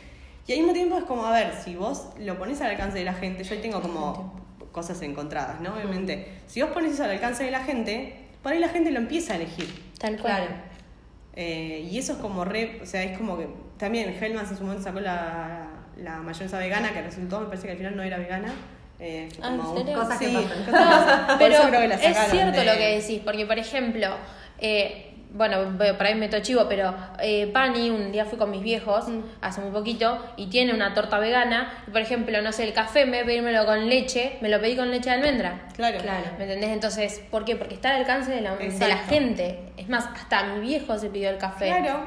Y 0.47 0.53
al 0.53 0.59
mismo 0.59 0.73
tiempo 0.73 0.97
es 0.97 1.03
como, 1.03 1.25
a 1.25 1.31
ver, 1.31 1.53
si 1.63 1.75
vos 1.75 2.07
lo 2.19 2.39
pones 2.39 2.59
al 2.61 2.71
alcance 2.71 2.97
de 2.97 3.05
la 3.05 3.13
gente, 3.13 3.43
yo 3.43 3.53
ahí 3.53 3.61
tengo 3.61 3.81
como 3.81 4.39
cosas 4.71 5.01
encontradas, 5.01 5.61
¿no? 5.61 5.73
Obviamente. 5.73 6.39
Si 6.47 6.61
vos 6.61 6.71
pones 6.71 6.93
eso 6.93 7.03
al 7.03 7.11
alcance 7.11 7.43
de 7.43 7.51
la 7.51 7.63
gente, 7.63 8.15
por 8.41 8.53
ahí 8.53 8.59
la 8.59 8.69
gente 8.69 8.91
lo 8.91 8.99
empieza 8.99 9.33
a 9.33 9.35
elegir. 9.35 9.67
tal 9.99 10.17
cual. 10.19 10.45
Claro. 10.47 10.69
Eh, 11.35 11.87
y 11.91 11.97
eso 11.97 12.13
es 12.13 12.17
como 12.19 12.45
re, 12.45 12.79
o 12.81 12.85
sea, 12.85 13.03
es 13.03 13.17
como 13.17 13.37
que 13.37 13.47
también 13.77 14.09
Hellmann's 14.09 14.51
en 14.51 14.57
su 14.57 14.63
momento 14.63 14.83
sacó 14.83 14.99
la, 14.99 15.67
la 15.97 16.17
mayonesa 16.17 16.57
vegana 16.57 16.91
que 16.93 17.01
resultó, 17.01 17.39
me 17.41 17.45
parece 17.45 17.67
que 17.67 17.71
al 17.73 17.77
final 17.77 17.95
no 17.95 18.03
era 18.03 18.17
vegana. 18.17 18.53
Eh, 18.99 19.29
Ah. 19.41 19.55
Cosas 19.95 20.19
que 20.19 20.27
sí, 20.27 20.33
pasan. 20.33 20.49
cosas 20.49 20.65
que 20.65 20.71
pasan. 20.71 21.27
Por 21.27 21.37
Pero 21.37 21.53
eso 21.55 21.67
creo 21.69 21.81
que 21.81 21.87
la 21.87 21.95
es 21.95 22.17
cierto 22.31 22.59
de- 22.59 22.65
lo 22.65 22.73
que 22.73 22.97
decís, 22.99 23.21
porque 23.23 23.45
por 23.45 23.57
ejemplo, 23.57 24.07
eh, 24.59 25.05
bueno, 25.31 25.77
por 25.77 26.05
ahí 26.07 26.15
me 26.15 26.21
meto 26.21 26.39
chivo, 26.39 26.65
pero 26.67 26.93
eh, 27.21 27.47
Pani, 27.53 27.91
un 27.91 28.11
día 28.11 28.25
fui 28.25 28.37
con 28.39 28.49
mis 28.49 28.63
viejos, 28.63 29.07
Mm. 29.07 29.21
hace 29.41 29.61
muy 29.61 29.69
poquito, 29.71 30.17
y 30.37 30.47
tiene 30.47 30.73
una 30.73 30.93
torta 30.95 31.19
vegana, 31.19 31.71
y 31.87 31.91
por 31.91 32.01
ejemplo, 32.01 32.41
no 32.41 32.51
sé, 32.51 32.63
el 32.63 32.73
café, 32.73 33.05
de 33.05 33.23
pedírmelo 33.23 33.63
con 33.65 33.87
leche, 33.87 34.37
me 34.41 34.49
lo 34.49 34.59
pedí 34.59 34.75
con 34.75 34.89
leche 34.89 35.11
de 35.11 35.15
almendra. 35.17 35.67
Claro. 35.75 35.99
Claro. 35.99 36.25
¿Me 36.39 36.45
entendés? 36.45 36.71
Entonces, 36.71 37.21
¿por 37.29 37.45
qué? 37.45 37.55
Porque 37.55 37.75
está 37.75 37.91
al 37.91 38.01
alcance 38.01 38.31
de 38.31 38.41
la, 38.41 38.55
de 38.55 38.87
la 38.87 38.97
gente. 38.97 39.59
Es 39.77 39.87
más, 39.87 40.07
hasta 40.15 40.43
mi 40.43 40.61
viejo 40.61 40.97
se 40.97 41.09
pidió 41.09 41.29
el 41.29 41.37
café. 41.37 41.67
Claro. 41.67 42.05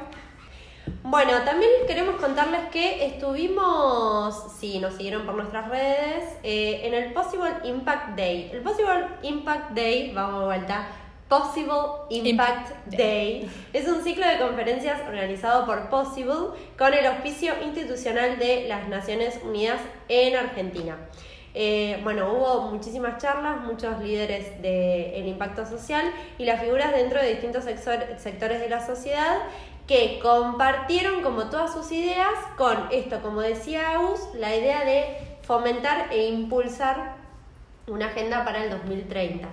Bueno, 1.03 1.43
también 1.45 1.71
queremos 1.87 2.15
contarles 2.15 2.69
que 2.69 3.05
estuvimos, 3.05 4.53
si 4.59 4.79
nos 4.79 4.95
siguieron 4.95 5.25
por 5.25 5.35
nuestras 5.35 5.69
redes, 5.69 6.25
eh, 6.43 6.81
en 6.83 6.93
el 6.93 7.13
Possible 7.13 7.51
Impact 7.63 8.17
Day. 8.17 8.49
El 8.51 8.61
Possible 8.61 9.07
Impact 9.21 9.71
Day, 9.71 10.11
vamos 10.13 10.41
de 10.41 10.45
vuelta, 10.45 10.87
Possible 11.29 11.73
Impact 12.09 12.69
Impact 12.69 12.87
Day, 12.97 13.49
es 13.71 13.87
un 13.87 14.03
ciclo 14.03 14.27
de 14.27 14.37
conferencias 14.39 14.99
organizado 15.07 15.65
por 15.65 15.89
Possible 15.89 16.57
con 16.77 16.93
el 16.93 17.05
auspicio 17.05 17.53
institucional 17.63 18.37
de 18.37 18.67
las 18.67 18.89
Naciones 18.89 19.39
Unidas 19.45 19.79
en 20.09 20.35
Argentina. 20.35 20.97
Eh, 21.55 21.99
bueno, 22.03 22.33
hubo 22.33 22.71
muchísimas 22.71 23.21
charlas, 23.21 23.61
muchos 23.61 23.99
líderes 23.99 24.59
del 24.61 25.27
impacto 25.27 25.65
social 25.65 26.03
y 26.39 26.45
las 26.45 26.59
figuras 26.59 26.91
dentro 26.91 27.21
de 27.21 27.29
distintos 27.29 27.63
sectores 27.63 28.59
de 28.59 28.69
la 28.69 28.85
sociedad 28.85 29.37
que 29.87 30.19
compartieron 30.21 31.21
como 31.21 31.49
todas 31.49 31.73
sus 31.73 31.91
ideas 31.91 32.31
con 32.57 32.87
esto, 32.91 33.21
como 33.21 33.41
decía 33.41 33.91
Agus, 33.91 34.21
la 34.35 34.55
idea 34.55 34.85
de 34.85 35.17
fomentar 35.41 36.07
e 36.11 36.27
impulsar 36.27 37.15
una 37.87 38.07
agenda 38.07 38.45
para 38.45 38.63
el 38.63 38.69
2030. 38.69 39.47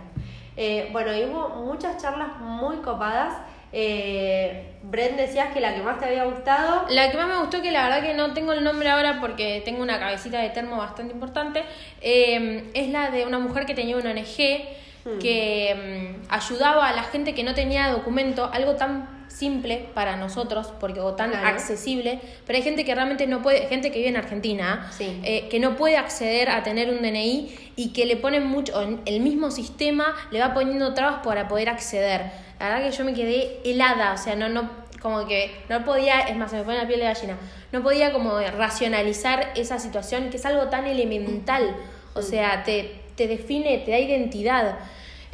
Eh, 0.57 0.89
bueno, 0.93 1.17
y 1.17 1.25
hubo 1.25 1.49
muchas 1.49 2.01
charlas 2.01 2.39
muy 2.41 2.77
copadas. 2.77 3.35
Eh, 3.73 4.77
Bren, 4.83 5.17
decías 5.17 5.53
que 5.53 5.61
la 5.61 5.75
que 5.75 5.83
más 5.83 5.99
te 5.99 6.07
había 6.07 6.25
gustado. 6.25 6.87
La 6.91 7.11
que 7.11 7.17
más 7.17 7.29
me 7.29 7.39
gustó, 7.39 7.61
que 7.63 7.71
la 7.71 7.85
verdad 7.85 8.03
que 8.03 8.15
no 8.15 8.33
tengo 8.33 8.53
el 8.53 8.63
nombre 8.63 8.89
ahora 8.89 9.21
porque 9.21 9.63
tengo 9.65 9.83
una 9.83 9.99
cabecita 9.99 10.39
de 10.39 10.51
termo 10.51 10.77
bastante 10.77 11.13
importante, 11.13 11.65
eh, 12.01 12.71
es 12.75 12.89
la 12.89 13.11
de 13.11 13.27
una 13.27 13.39
mujer 13.39 13.67
que 13.67 13.75
tenía 13.75 13.97
una 13.97 14.11
ONG 14.11 14.79
que 15.19 16.15
mm, 16.21 16.33
ayudaba 16.33 16.89
a 16.89 16.93
la 16.93 17.05
gente 17.05 17.35
que 17.35 17.43
no 17.43 17.55
tenía 17.55 17.91
documento, 17.91 18.51
algo 18.53 18.75
tan 18.77 19.20
simple 19.31 19.87
para 19.95 20.17
nosotros, 20.17 20.73
porque 20.81 21.01
o 21.01 21.15
tan 21.15 21.31
Claro. 21.31 21.47
accesible, 21.49 22.19
pero 22.47 22.57
hay 22.57 22.63
gente 22.63 22.85
que 22.85 22.95
realmente 22.95 23.27
no 23.27 23.43
puede, 23.43 23.69
gente 23.69 23.91
que 23.91 23.99
vive 23.99 24.11
en 24.11 24.17
Argentina, 24.17 24.91
Sí. 24.97 25.21
eh, 25.25 25.49
que 25.49 25.61
no 25.61 25.77
puede 25.77 25.97
acceder 25.97 26.51
a 26.51 26.63
tener 26.63 26.91
un 26.91 27.01
DNI 27.01 27.73
y 27.77 27.93
que 27.93 28.07
le 28.07 28.17
ponen 28.17 28.45
mucho, 28.47 28.79
el 29.07 29.21
mismo 29.21 29.51
sistema 29.51 30.15
le 30.31 30.41
va 30.41 30.53
poniendo 30.53 30.93
trabas 30.95 31.21
para 31.25 31.49
poder 31.49 31.69
acceder. 31.69 32.23
La 32.59 32.69
verdad 32.69 32.91
que 32.91 32.97
yo 32.97 33.05
me 33.05 33.15
quedé 33.15 33.61
helada, 33.65 34.13
o 34.13 34.19
sea, 34.19 34.35
no, 34.37 34.49
no, 34.49 34.69
como 35.01 35.27
que 35.27 35.51
no 35.69 35.83
podía, 35.85 36.21
es 36.21 36.37
más, 36.37 36.51
se 36.51 36.57
me 36.59 36.65
pone 36.65 36.77
la 36.77 36.87
piel 36.87 36.99
de 37.01 37.07
gallina, 37.07 37.39
no 37.73 37.83
podía 37.83 38.13
como 38.13 38.39
racionalizar 38.41 39.53
esa 39.57 39.79
situación 39.79 40.29
que 40.31 40.37
es 40.37 40.45
algo 40.45 40.65
tan 40.69 40.87
elemental, 40.87 41.75
o 42.15 42.23
sea, 42.23 42.65
te, 42.65 43.01
te 43.17 43.27
define, 43.29 43.79
te 43.79 43.93
da 43.93 43.99
identidad. 43.99 44.79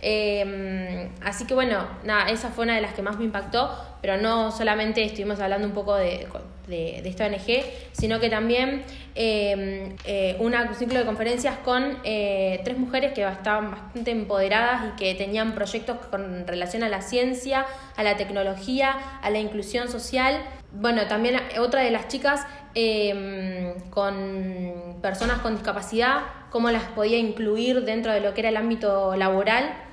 Eh, 0.03 1.11
así 1.23 1.47
que 1.47 1.55
bueno, 1.55 1.87
nada, 2.05 2.31
esa 2.31 2.51
fue 2.51 2.65
una 2.65 2.75
de 2.75 2.81
las 2.81 2.95
que 2.95 3.03
más 3.03 3.19
me 3.19 3.25
impactó, 3.25 3.71
pero 4.01 4.17
no 4.19 4.53
solamente 4.53 5.03
estuvimos 5.05 5.41
hablando 5.41 5.67
un 5.67 5.75
poco 5.75 5.95
de, 5.95 6.27
de, 6.67 7.01
de 7.03 7.09
esta 7.09 7.27
ONG, 7.27 7.65
sino 7.93 8.21
que 8.21 8.29
también 8.29 8.85
eh, 9.15 9.97
eh, 10.05 10.37
un 10.39 10.55
ciclo 10.75 10.99
de 10.99 11.07
conferencias 11.07 11.57
con 11.59 11.99
eh, 12.05 12.61
tres 12.65 12.79
mujeres 12.79 13.13
que 13.13 13.27
estaban 13.27 13.71
bastante 13.71 14.11
empoderadas 14.11 14.93
y 14.93 14.97
que 14.97 15.15
tenían 15.15 15.55
proyectos 15.55 15.97
con 16.11 16.47
relación 16.47 16.83
a 16.83 16.89
la 16.89 17.01
ciencia, 17.01 17.67
a 17.97 18.03
la 18.03 18.17
tecnología, 18.17 18.97
a 19.23 19.31
la 19.31 19.39
inclusión 19.39 19.89
social. 19.89 20.43
Bueno, 20.73 21.07
también 21.07 21.41
otra 21.59 21.81
de 21.81 21.91
las 21.91 22.09
chicas 22.09 22.47
eh, 22.75 23.75
con 23.91 24.99
personas 25.01 25.39
con 25.39 25.55
discapacidad, 25.55 26.21
cómo 26.51 26.71
las 26.71 26.83
podía 26.83 27.17
incluir 27.17 27.85
dentro 27.85 28.13
de 28.13 28.21
lo 28.21 28.35
que 28.35 28.41
era 28.41 28.51
el 28.51 28.57
ámbito 28.57 29.17
laboral. 29.17 29.86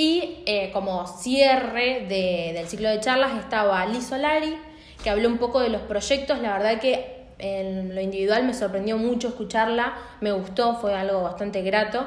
Y 0.00 0.44
eh, 0.46 0.70
como 0.72 1.08
cierre 1.08 2.06
de- 2.08 2.52
del 2.54 2.68
ciclo 2.68 2.88
de 2.88 3.00
charlas 3.00 3.36
estaba 3.36 3.84
Liz 3.86 4.06
Solari, 4.06 4.56
que 5.02 5.10
habló 5.10 5.28
un 5.28 5.38
poco 5.38 5.58
de 5.58 5.70
los 5.70 5.82
proyectos. 5.82 6.38
La 6.38 6.52
verdad 6.56 6.78
que 6.80 7.16
en 7.40 7.96
lo 7.96 8.00
individual 8.00 8.44
me 8.44 8.54
sorprendió 8.54 8.96
mucho 8.96 9.26
escucharla, 9.26 9.94
me 10.20 10.30
gustó, 10.30 10.76
fue 10.76 10.94
algo 10.94 11.22
bastante 11.22 11.62
grato. 11.62 12.06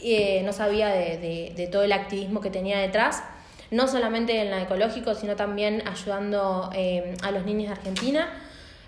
Eh, 0.00 0.42
no 0.44 0.52
sabía 0.52 0.86
de, 0.90 1.52
de- 1.56 1.66
todo 1.66 1.82
el 1.82 1.90
activismo 1.90 2.40
que 2.40 2.50
tenía 2.50 2.78
detrás, 2.78 3.24
no 3.72 3.88
solamente 3.88 4.40
en 4.40 4.50
la 4.52 4.62
ecológico, 4.62 5.16
sino 5.16 5.34
también 5.34 5.82
ayudando 5.88 6.70
eh, 6.76 7.16
a 7.24 7.32
los 7.32 7.44
niños 7.44 7.70
de 7.70 7.72
Argentina. 7.72 8.28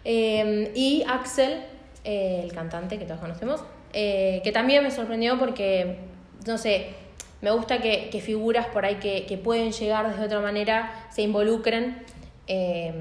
Eh, 0.04 0.70
y 0.76 1.02
Axel, 1.08 1.60
el 2.04 2.52
cantante 2.52 3.00
que 3.00 3.04
todos 3.04 3.18
conocemos, 3.20 3.64
que 3.92 4.50
también 4.54 4.84
me 4.84 4.92
sorprendió 4.92 5.40
porque, 5.40 5.98
no 6.46 6.56
sé, 6.56 7.02
me 7.44 7.50
gusta 7.50 7.78
que, 7.84 8.08
que 8.10 8.20
figuras 8.20 8.66
por 8.68 8.82
ahí 8.86 8.96
que, 8.96 9.26
que 9.26 9.36
pueden 9.36 9.70
llegar 9.70 10.02
desde 10.10 10.24
otra 10.24 10.40
manera 10.40 10.76
se 11.10 11.20
involucren 11.20 12.02
eh, 12.46 12.92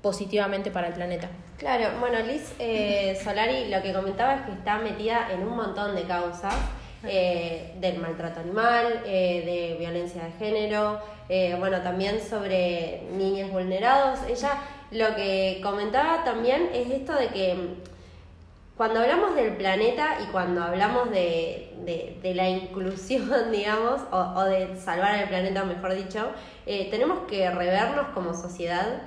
positivamente 0.00 0.70
para 0.70 0.86
el 0.88 0.94
planeta. 0.94 1.28
Claro, 1.58 1.84
bueno, 2.00 2.18
Liz 2.20 2.54
eh, 2.58 3.18
Solari 3.22 3.68
lo 3.68 3.82
que 3.82 3.92
comentaba 3.92 4.36
es 4.36 4.42
que 4.46 4.52
está 4.52 4.78
metida 4.78 5.28
en 5.32 5.40
un 5.42 5.54
montón 5.54 5.94
de 5.94 6.04
causas. 6.04 6.54
eh, 7.04 7.74
del 7.80 7.98
maltrato 7.98 8.40
animal, 8.40 9.02
eh, 9.06 9.42
de 9.44 9.76
violencia 9.78 10.24
de 10.24 10.32
género, 10.32 11.00
bueno, 11.58 11.80
también 11.82 12.20
sobre 12.20 13.02
niños 13.12 13.50
vulnerados. 13.50 14.20
Ella 14.28 14.52
lo 14.90 15.14
que 15.14 15.60
comentaba 15.62 16.24
también 16.24 16.70
es 16.72 16.90
esto 16.90 17.14
de 17.14 17.28
que 17.28 17.56
cuando 18.78 19.00
hablamos 19.00 19.34
del 19.34 19.56
planeta 19.56 20.18
y 20.22 20.30
cuando 20.30 20.62
hablamos 20.62 21.10
de, 21.10 21.74
de- 21.84 22.18
de 22.22 22.34
la 22.34 22.48
inclusión, 22.48 23.28
digamos, 23.52 24.00
o, 24.10 24.16
o 24.16 24.44
de 24.44 24.76
salvar 24.80 25.14
al 25.16 25.28
planeta, 25.28 25.64
mejor 25.64 25.94
dicho, 25.94 26.30
eh, 26.64 26.88
tenemos 26.90 27.26
que 27.28 27.50
revernos 27.50 28.08
como 28.14 28.32
sociedad 28.32 29.02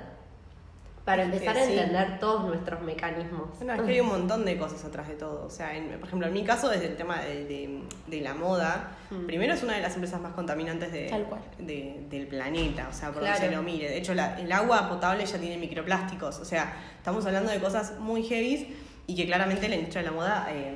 para 1.04 1.24
empezar 1.24 1.56
a 1.56 1.64
sí. 1.66 1.72
entender 1.72 2.20
todos 2.20 2.44
nuestros 2.44 2.80
mecanismos. 2.82 3.60
No, 3.60 3.72
es 3.72 3.80
que 3.82 3.90
hay 3.90 4.00
un 4.00 4.06
montón 4.08 4.44
de 4.44 4.56
cosas 4.56 4.84
atrás 4.84 5.08
de 5.08 5.14
todo. 5.14 5.44
O 5.46 5.50
sea, 5.50 5.74
en- 5.76 5.88
por 5.98 6.06
ejemplo, 6.06 6.28
en 6.28 6.32
mi 6.34 6.44
caso, 6.44 6.68
desde 6.68 6.86
el 6.86 6.96
tema 6.96 7.20
de, 7.22 7.44
de- 7.46 7.82
de 8.06 8.20
la 8.20 8.34
moda, 8.34 8.90
primero 9.26 9.54
es 9.54 9.62
una 9.64 9.72
de 9.74 9.80
las 9.80 9.94
empresas 9.94 10.20
más 10.20 10.32
contaminantes 10.34 10.92
de, 10.92 11.08
Tal 11.08 11.24
cual. 11.24 11.40
de- 11.58 12.04
del 12.08 12.28
planeta, 12.28 12.86
o 12.88 12.92
sea, 12.92 13.10
por 13.10 13.22
Claro. 13.22 13.34
donde 13.36 13.48
se 13.48 13.56
lo 13.56 13.62
mire. 13.64 13.88
De 13.88 13.98
hecho, 13.98 14.14
la- 14.14 14.38
el 14.38 14.52
agua 14.52 14.88
potable 14.88 15.26
ya 15.26 15.38
tiene 15.38 15.56
microplásticos. 15.56 16.38
O 16.38 16.44
sea, 16.44 16.72
estamos 16.98 17.26
hablando 17.26 17.50
de 17.50 17.58
cosas 17.58 17.98
muy 17.98 18.22
heavy 18.22 18.76
y 19.06 19.14
que 19.16 19.26
claramente 19.26 19.68
la 19.68 19.74
industria 19.76 20.02
de 20.02 20.08
la 20.10 20.14
moda 20.14 20.46
eh, 20.50 20.74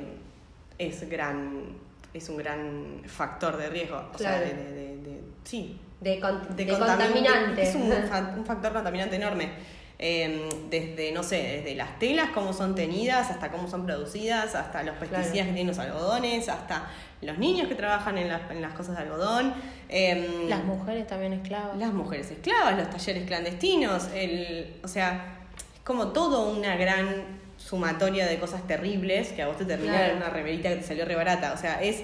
es 0.79 1.09
gran 1.09 1.77
es 2.15 2.29
un 2.31 2.39
gran 2.39 3.03
factor 3.07 3.57
de 3.59 3.69
riesgo. 3.69 4.03
O 4.15 4.19
sea, 4.19 4.41
de, 4.41 4.55
de- 4.55 4.73
de- 4.73 4.97
de- 4.97 5.21
sí, 5.45 5.79
De, 6.01 6.19
con- 6.19 6.57
de 6.57 6.67
contamin- 6.67 6.79
contaminante. 6.97 7.63
Es 7.63 7.75
un, 7.75 7.93
un 8.39 8.47
factor 8.47 8.73
contaminante 8.73 9.17
enorme. 9.17 9.51
Eh, 9.99 10.47
desde, 10.71 11.11
no 11.13 11.23
sé, 11.23 11.37
desde 11.63 11.75
las 11.75 11.99
telas, 11.99 12.29
cómo 12.35 12.53
son 12.53 12.75
tenidas, 12.75 13.31
hasta 13.31 13.51
cómo 13.51 13.67
son 13.69 13.87
producidas, 13.87 14.55
hasta 14.55 14.83
los 14.83 14.95
pesticidas 14.97 15.31
Claro. 15.33 15.47
que 15.49 15.53
tienen 15.55 15.67
los 15.69 15.79
algodones, 15.79 16.49
hasta 16.51 16.87
los 17.23 17.39
niños 17.39 17.67
que 17.69 17.75
trabajan 17.75 18.17
en, 18.19 18.29
las- 18.29 18.51
en 18.51 18.61
las 18.63 18.73
cosas 18.75 18.97
de 18.97 19.03
algodón. 19.05 19.55
eh, 19.89 20.47
Las 20.49 20.65
mujeres 20.65 21.07
también 21.07 21.33
esclavas. 21.35 21.77
las 21.79 21.93
mujeres 21.93 22.31
esclavas, 22.31 22.77
los 22.79 22.91
talleres 22.91 23.25
clandestinos, 23.27 24.09
el, 24.15 24.75
o 24.83 24.89
sea, 24.89 25.39
es 25.75 25.81
como 25.83 26.09
todo 26.09 26.51
una 26.51 26.77
gran 26.77 27.07
sumatoria 27.67 28.27
de 28.27 28.39
cosas 28.39 28.67
terribles 28.69 29.29
que 29.33 29.43
a 29.43 29.49
vos 29.49 29.57
te 29.59 29.65
termina 29.65 29.93
Claro. 29.95 30.11
en 30.13 30.17
una 30.19 30.29
remerita 30.31 30.69
que 30.69 30.77
te 30.77 30.83
salió 30.85 31.05
re 31.05 31.17
barata. 31.17 31.53
O 31.53 31.57
sea, 31.59 31.83
es, 31.83 32.03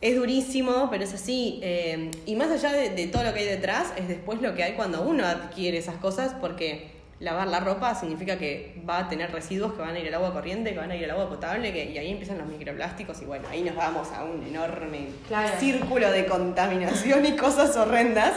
es 0.00 0.16
durísimo, 0.16 0.88
pero 0.90 1.02
es 1.04 1.12
así. 1.14 1.58
eh, 1.62 2.10
y 2.26 2.36
más 2.36 2.50
allá 2.50 2.72
de, 2.72 2.90
de 2.90 3.06
todo 3.08 3.24
lo 3.24 3.32
que 3.34 3.40
hay 3.40 3.46
detrás, 3.46 3.92
es 3.96 4.06
después 4.06 4.40
lo 4.40 4.54
que 4.54 4.62
hay 4.62 4.72
cuando 4.74 5.02
uno 5.02 5.26
adquiere 5.26 5.78
esas 5.78 5.96
cosas, 5.96 6.34
porque 6.40 6.92
lavar 7.20 7.48
la 7.48 7.58
ropa 7.60 7.94
significa 7.94 8.38
que 8.38 8.74
va 8.88 8.98
a 8.98 9.08
tener 9.08 9.32
residuos 9.32 9.72
que 9.72 9.80
van 9.80 9.94
a 9.96 9.98
ir 9.98 10.06
al 10.08 10.14
agua 10.14 10.32
corriente, 10.32 10.72
que 10.72 10.78
van 10.78 10.90
a 10.90 10.96
ir 10.96 11.04
al 11.04 11.10
agua 11.12 11.28
potable, 11.28 11.72
que, 11.72 11.90
y 11.90 11.98
ahí 11.98 12.10
empiezan 12.10 12.38
los 12.38 12.46
microplásticos, 12.46 13.20
y 13.22 13.24
bueno, 13.24 13.48
ahí 13.50 13.62
nos 13.62 13.74
vamos 13.76 14.08
a 14.12 14.22
un 14.24 14.42
enorme 14.46 15.08
Claro. 15.26 15.58
círculo 15.58 16.10
de 16.12 16.26
contaminación 16.26 17.24
y 17.26 17.32
cosas 17.36 17.76
horrendas. 17.76 18.34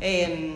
Eh, 0.00 0.54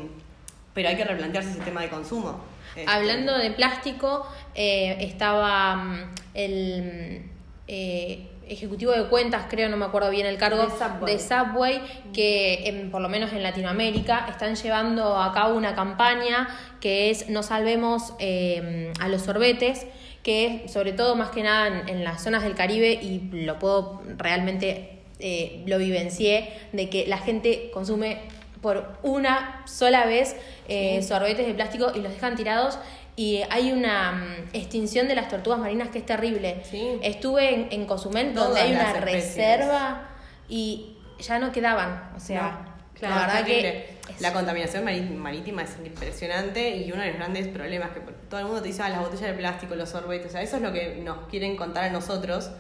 pero 0.75 0.89
hay 0.89 0.97
que 0.97 1.05
replantearse 1.05 1.51
ese 1.51 1.61
tema 1.61 1.83
de 1.83 1.89
consumo. 1.89 2.41
Este, 2.77 2.91
Hablando 2.91 3.37
de 3.39 3.51
plástico, 3.51 4.27
eh, 4.55 4.97
estaba 5.01 5.77
mm, 5.77 6.01
el 6.35 7.23
eh, 7.69 8.27
ejecutivo 8.49 8.93
de 8.93 9.05
cuentas, 9.07 9.45
creo, 9.49 9.69
no 9.69 9.77
me 9.77 9.85
acuerdo 9.85 10.11
bien 10.11 10.27
el 10.27 10.37
cargo, 10.37 10.65
De 10.65 10.71
Subway. 10.71 11.13
de 11.15 11.19
Subway, 11.21 11.81
que 12.13 12.69
en- 12.69 12.91
por 12.91 13.01
lo 13.01 13.09
menos 13.09 13.33
en 13.33 13.43
Latinoamérica 13.43 14.27
están 14.29 14.57
llevando 14.57 15.17
a 15.21 15.33
cabo 15.33 15.55
una 15.55 15.75
campaña 15.75 16.49
que 16.81 17.11
es 17.11 17.29
No 17.29 17.43
salvemos 17.43 18.15
eh, 18.19 18.93
a 19.01 19.09
los 19.09 19.23
sorbetes, 19.23 19.87
que 20.23 20.65
es 20.65 20.73
sobre 20.73 20.93
todo 20.93 21.15
más 21.17 21.31
que 21.31 21.43
nada 21.43 21.67
en, 21.69 21.89
en 21.89 22.05
las 22.05 22.23
zonas 22.23 22.43
del 22.43 22.55
Caribe 22.55 22.93
y 22.93 23.29
lo 23.45 23.59
puedo 23.59 24.03
realmente, 24.19 24.99
eh, 25.19 25.63
lo 25.67 25.79
vivencié, 25.79 26.53
de 26.73 26.91
que 26.91 27.07
la 27.07 27.19
gente 27.19 27.71
consume 27.73 28.19
por 28.63 28.97
una 29.03 29.63
sola 29.67 30.07
vez 30.07 30.35
eh, 30.69 31.03
sorbetes 31.03 31.47
de 31.47 31.53
plástico 31.55 31.93
y 31.95 32.01
los 32.01 32.13
dejan 32.15 32.37
tirados 32.37 32.79
y 33.17 33.43
hay 33.51 33.73
una 33.73 34.13
mm, 34.13 34.49
extinción 34.55 35.09
de 35.09 35.15
las 35.17 35.29
tortugas 35.29 35.59
marinas 35.59 35.89
que 35.91 35.99
es 35.99 36.07
terrible. 36.07 36.63
Sí. 36.65 36.99
Estuve 37.03 37.53
en, 37.55 37.69
en 37.73 37.87
Cozumel 37.87 38.33
Todas 38.33 38.49
donde 38.49 38.61
hay 38.63 38.73
una 38.73 38.93
especies. 38.93 39.27
reserva 39.37 40.09
y 40.49 40.97
ya 41.19 41.39
no 41.39 41.53
quedaban, 41.53 42.11
o 42.17 42.21
sea, 42.21 42.43
No, 42.65 42.99
claro, 42.99 43.15
la 43.17 43.27
verdad 43.27 43.45
que 43.45 43.99
es- 44.09 44.21
La 44.21 44.33
contaminación 44.33 44.85
marítima 45.19 45.63
es 45.63 45.77
impresionante 45.85 46.77
y 46.77 46.91
uno 46.93 47.03
de 47.03 47.09
los 47.09 47.17
grandes 47.17 47.49
problemas 47.49 47.91
que 47.91 48.01
todo 48.29 48.41
el 48.41 48.47
mundo 48.47 48.63
te 48.63 48.69
dice, 48.69 48.83
ah, 48.83 48.89
las 48.89 49.01
botellas 49.01 49.23
de 49.31 49.35
plástico, 49.35 49.75
los 49.75 49.89
sorbetes, 49.91 50.29
o 50.29 50.31
sea, 50.31 50.43
eso 50.43 50.57
es 50.57 50.63
lo 50.63 50.73
que 50.73 50.97
nos 51.03 51.27
quieren 51.29 51.57
contar 51.57 51.85
a 51.85 51.91
nosotros, 51.91 52.51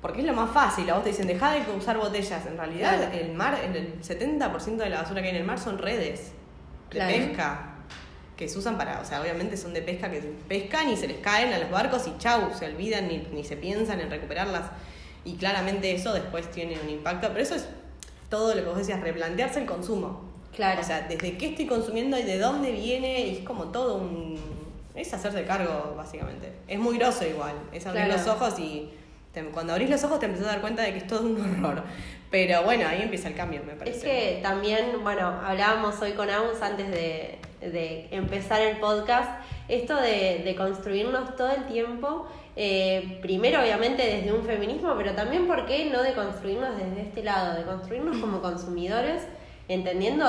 porque 0.00 0.20
es 0.20 0.26
lo 0.26 0.32
más 0.32 0.50
fácil, 0.50 0.88
a 0.90 0.94
vos 0.94 1.02
te 1.04 1.10
dicen, 1.10 1.26
deja 1.26 1.52
de 1.52 1.60
usar 1.76 1.98
botellas, 1.98 2.46
en 2.46 2.56
realidad 2.56 2.96
Claro. 2.96 3.12
el 3.18 3.32
mar, 3.32 3.58
el- 3.62 3.76
el 3.76 4.02
70% 4.02 4.82
de 4.84 4.90
la 4.90 5.02
basura 5.02 5.20
que 5.20 5.28
hay 5.28 5.34
en 5.34 5.40
el 5.42 5.46
mar 5.46 5.58
son 5.58 5.78
redes 5.78 6.32
de 6.90 6.98
Claro. 6.98 7.12
pesca, 7.14 7.66
que 8.36 8.48
se 8.48 8.58
usan 8.58 8.78
para, 8.78 9.00
o 9.00 9.04
sea, 9.04 9.20
obviamente 9.20 9.56
son 9.58 9.74
de 9.74 9.82
pesca 9.82 10.10
que 10.10 10.20
pescan 10.48 10.88
y 10.88 10.96
se 10.96 11.06
les 11.06 11.18
caen 11.18 11.52
a 11.52 11.58
los 11.58 11.70
barcos 11.70 12.06
y 12.06 12.16
chau, 12.18 12.52
se 12.58 12.64
olvidan 12.66 13.08
ni, 13.08 13.18
ni 13.32 13.44
se 13.44 13.56
piensan 13.56 14.00
en 14.00 14.10
recuperarlas. 14.10 14.62
Y 15.26 15.34
claramente 15.34 15.92
eso 15.94 16.14
después 16.14 16.50
tiene 16.50 16.78
un 16.82 16.88
impacto, 16.88 17.28
pero 17.28 17.40
eso 17.40 17.54
es 17.54 17.66
todo 18.30 18.54
lo 18.54 18.62
que 18.62 18.68
vos 18.68 18.78
decías, 18.78 19.00
replantearse 19.00 19.60
el 19.60 19.66
consumo. 19.66 20.22
Claro. 20.56 20.80
O 20.80 20.84
sea, 20.84 21.02
desde 21.02 21.36
qué 21.36 21.48
estoy 21.48 21.66
consumiendo 21.66 22.18
y 22.18 22.22
de 22.22 22.38
dónde 22.38 22.72
viene, 22.72 23.20
y 23.26 23.36
es 23.36 23.44
como 23.44 23.64
todo 23.66 23.96
un... 23.96 24.40
Es 24.94 25.12
hacerse 25.12 25.44
cargo, 25.44 25.94
básicamente. 25.96 26.50
Es 26.66 26.78
muy 26.78 26.96
grosso 26.96 27.26
igual, 27.26 27.52
es 27.72 27.86
abrir 27.86 28.06
Claro. 28.06 28.18
los 28.18 28.26
ojos 28.28 28.58
y, 28.58 28.90
cuando 29.52 29.72
abrís 29.72 29.90
los 29.90 30.02
ojos 30.04 30.18
te 30.18 30.26
empezás 30.26 30.48
a 30.48 30.50
dar 30.50 30.60
cuenta 30.60 30.82
de 30.82 30.92
que 30.92 30.98
es 30.98 31.06
todo 31.06 31.22
un 31.26 31.40
horror. 31.64 31.84
Pero 32.30 32.62
bueno, 32.62 32.86
ahí 32.86 33.02
empieza 33.02 33.28
el 33.28 33.34
cambio, 33.34 33.62
me 33.66 33.74
parece. 33.74 33.96
Es 33.96 34.04
que 34.04 34.40
también, 34.40 35.02
bueno, 35.02 35.26
hablábamos 35.44 36.00
hoy 36.00 36.12
con 36.12 36.30
Agus 36.30 36.62
antes 36.62 36.88
de, 36.90 37.38
de 37.60 38.08
empezar 38.12 38.60
el 38.60 38.76
podcast, 38.78 39.30
esto 39.68 39.96
de, 39.96 40.42
de 40.44 40.54
construirnos 40.56 41.34
todo 41.36 41.50
el 41.50 41.66
tiempo, 41.66 42.28
eh, 42.54 43.18
primero 43.20 43.60
obviamente 43.60 44.04
desde 44.04 44.32
un 44.32 44.44
feminismo, 44.44 44.94
pero 44.96 45.12
también, 45.14 45.46
¿por 45.46 45.66
qué 45.66 45.86
no 45.86 46.02
de 46.02 46.12
construirnos 46.12 46.76
desde 46.76 47.02
este 47.02 47.22
lado? 47.24 47.56
De 47.58 47.64
construirnos 47.64 48.18
como 48.18 48.40
consumidores, 48.40 49.22
entendiendo 49.68 50.26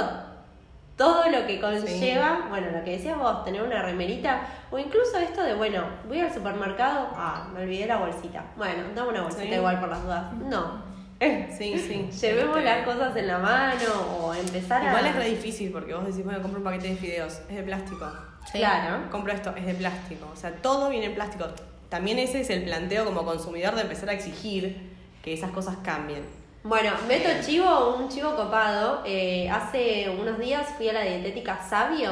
todo 0.98 1.30
lo 1.32 1.48
que 1.48 1.60
conlleva, 1.60 2.48
bueno, 2.50 2.68
lo 2.72 2.84
que 2.84 2.92
decías 2.92 3.18
vos, 3.18 3.44
tener 3.44 3.62
una 3.64 3.82
remerita, 3.82 4.42
o 4.70 4.78
incluso 4.78 5.18
esto 5.18 5.42
de, 5.44 5.54
bueno, 5.56 5.84
voy 6.08 6.20
al 6.20 6.34
supermercado, 6.34 7.08
ah, 7.16 7.48
me 7.54 7.64
olvidé 7.64 7.88
la 7.88 7.98
bolsita. 7.98 8.44
Bueno, 8.56 8.84
dame 8.96 9.10
una 9.10 9.22
bolsita 9.24 9.44
Sí. 9.44 9.54
igual 9.54 9.80
por 9.80 9.90
las 9.90 10.04
dudas. 10.04 10.34
No, 10.34 10.92
Sí, 11.22 11.78
sí. 11.78 12.10
llevemos 12.22 12.58
Este, 12.58 12.64
las 12.66 12.86
cosas 12.86 13.16
en 13.16 13.28
la 13.28 13.38
mano 13.38 13.84
o 14.22 14.34
empezar 14.34 14.82
a... 14.82 14.88
Igual 14.88 15.06
es 15.06 15.16
re 15.16 15.26
difícil 15.30 15.72
porque 15.72 15.94
vos 15.94 16.06
decís, 16.06 16.24
bueno, 16.24 16.42
compro 16.42 16.58
un 16.60 16.64
paquete 16.64 16.88
de 16.90 16.96
fideos, 16.96 17.42
es 17.48 17.56
de 17.58 17.64
plástico. 17.64 18.12
Claro. 18.52 19.10
Compro 19.12 19.32
esto, 19.32 19.54
es 19.56 19.66
de 19.68 19.76
plástico. 19.76 20.28
O 20.34 20.36
sea, 20.36 20.52
todo 20.52 20.90
viene 20.90 21.06
en 21.08 21.14
plástico. 21.14 21.46
También 21.90 22.18
ese 22.18 22.42
es 22.42 22.50
el 22.50 22.64
planteo 22.64 23.06
como 23.06 23.24
consumidor 23.24 23.76
de 23.76 23.82
empezar 23.82 24.10
a 24.10 24.14
exigir 24.14 24.92
que 25.22 25.34
esas 25.34 25.52
cosas 25.52 25.78
cambien. 25.84 26.24
Bueno, 26.64 26.92
meto 27.08 27.28
chivo, 27.44 27.96
un 27.98 28.08
chivo 28.10 28.36
copado. 28.36 29.02
Eh, 29.06 29.50
hace 29.50 30.10
unos 30.10 30.38
días 30.40 30.68
fui 30.78 30.90
a 30.90 30.94
la 30.94 31.02
dietética 31.02 31.60
Sabio 31.68 32.12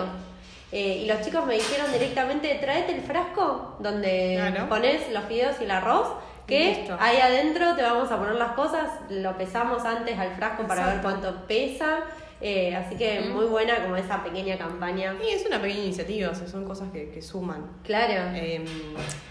eh, 0.72 1.02
y 1.04 1.06
los 1.08 1.22
chicos 1.22 1.46
me 1.46 1.54
dijeron 1.56 1.92
directamente, 1.92 2.56
tráete 2.56 2.96
el 2.96 3.02
frasco 3.02 3.76
donde 3.80 4.38
Claro. 4.38 4.70
pones 4.70 5.10
los 5.12 5.24
fideos 5.26 5.56
y 5.62 5.66
el 5.66 5.72
arroz, 5.72 6.08
que 6.48 6.76
listo. 6.80 6.98
ahí 7.00 7.18
adentro 7.18 7.76
te 7.76 7.84
vamos 7.84 8.12
a 8.12 8.18
poner 8.18 8.36
las 8.36 8.54
cosas, 8.54 8.90
lo 9.10 9.38
pesamos 9.38 9.86
antes 9.86 10.18
al 10.18 10.32
frasco 10.36 10.64
para 10.68 10.88
ver 10.88 11.02
cuánto 11.02 11.46
pesa. 11.48 12.00
Eh, 12.42 12.76
así 12.76 12.96
que 12.96 13.20
muy 13.22 13.46
buena 13.46 13.82
como 13.84 13.96
esa 13.98 14.24
pequeña 14.24 14.58
campaña. 14.58 15.16
Y 15.24 15.30
es 15.34 15.46
una 15.46 15.62
pequeña 15.62 15.84
iniciativa, 15.84 16.30
o 16.32 16.36
sea, 16.36 16.48
son 16.48 16.66
cosas 16.66 16.90
que, 16.92 17.10
que 17.10 17.22
suman. 17.22 17.66
Claro. 17.84 18.32
Eh, 18.36 18.64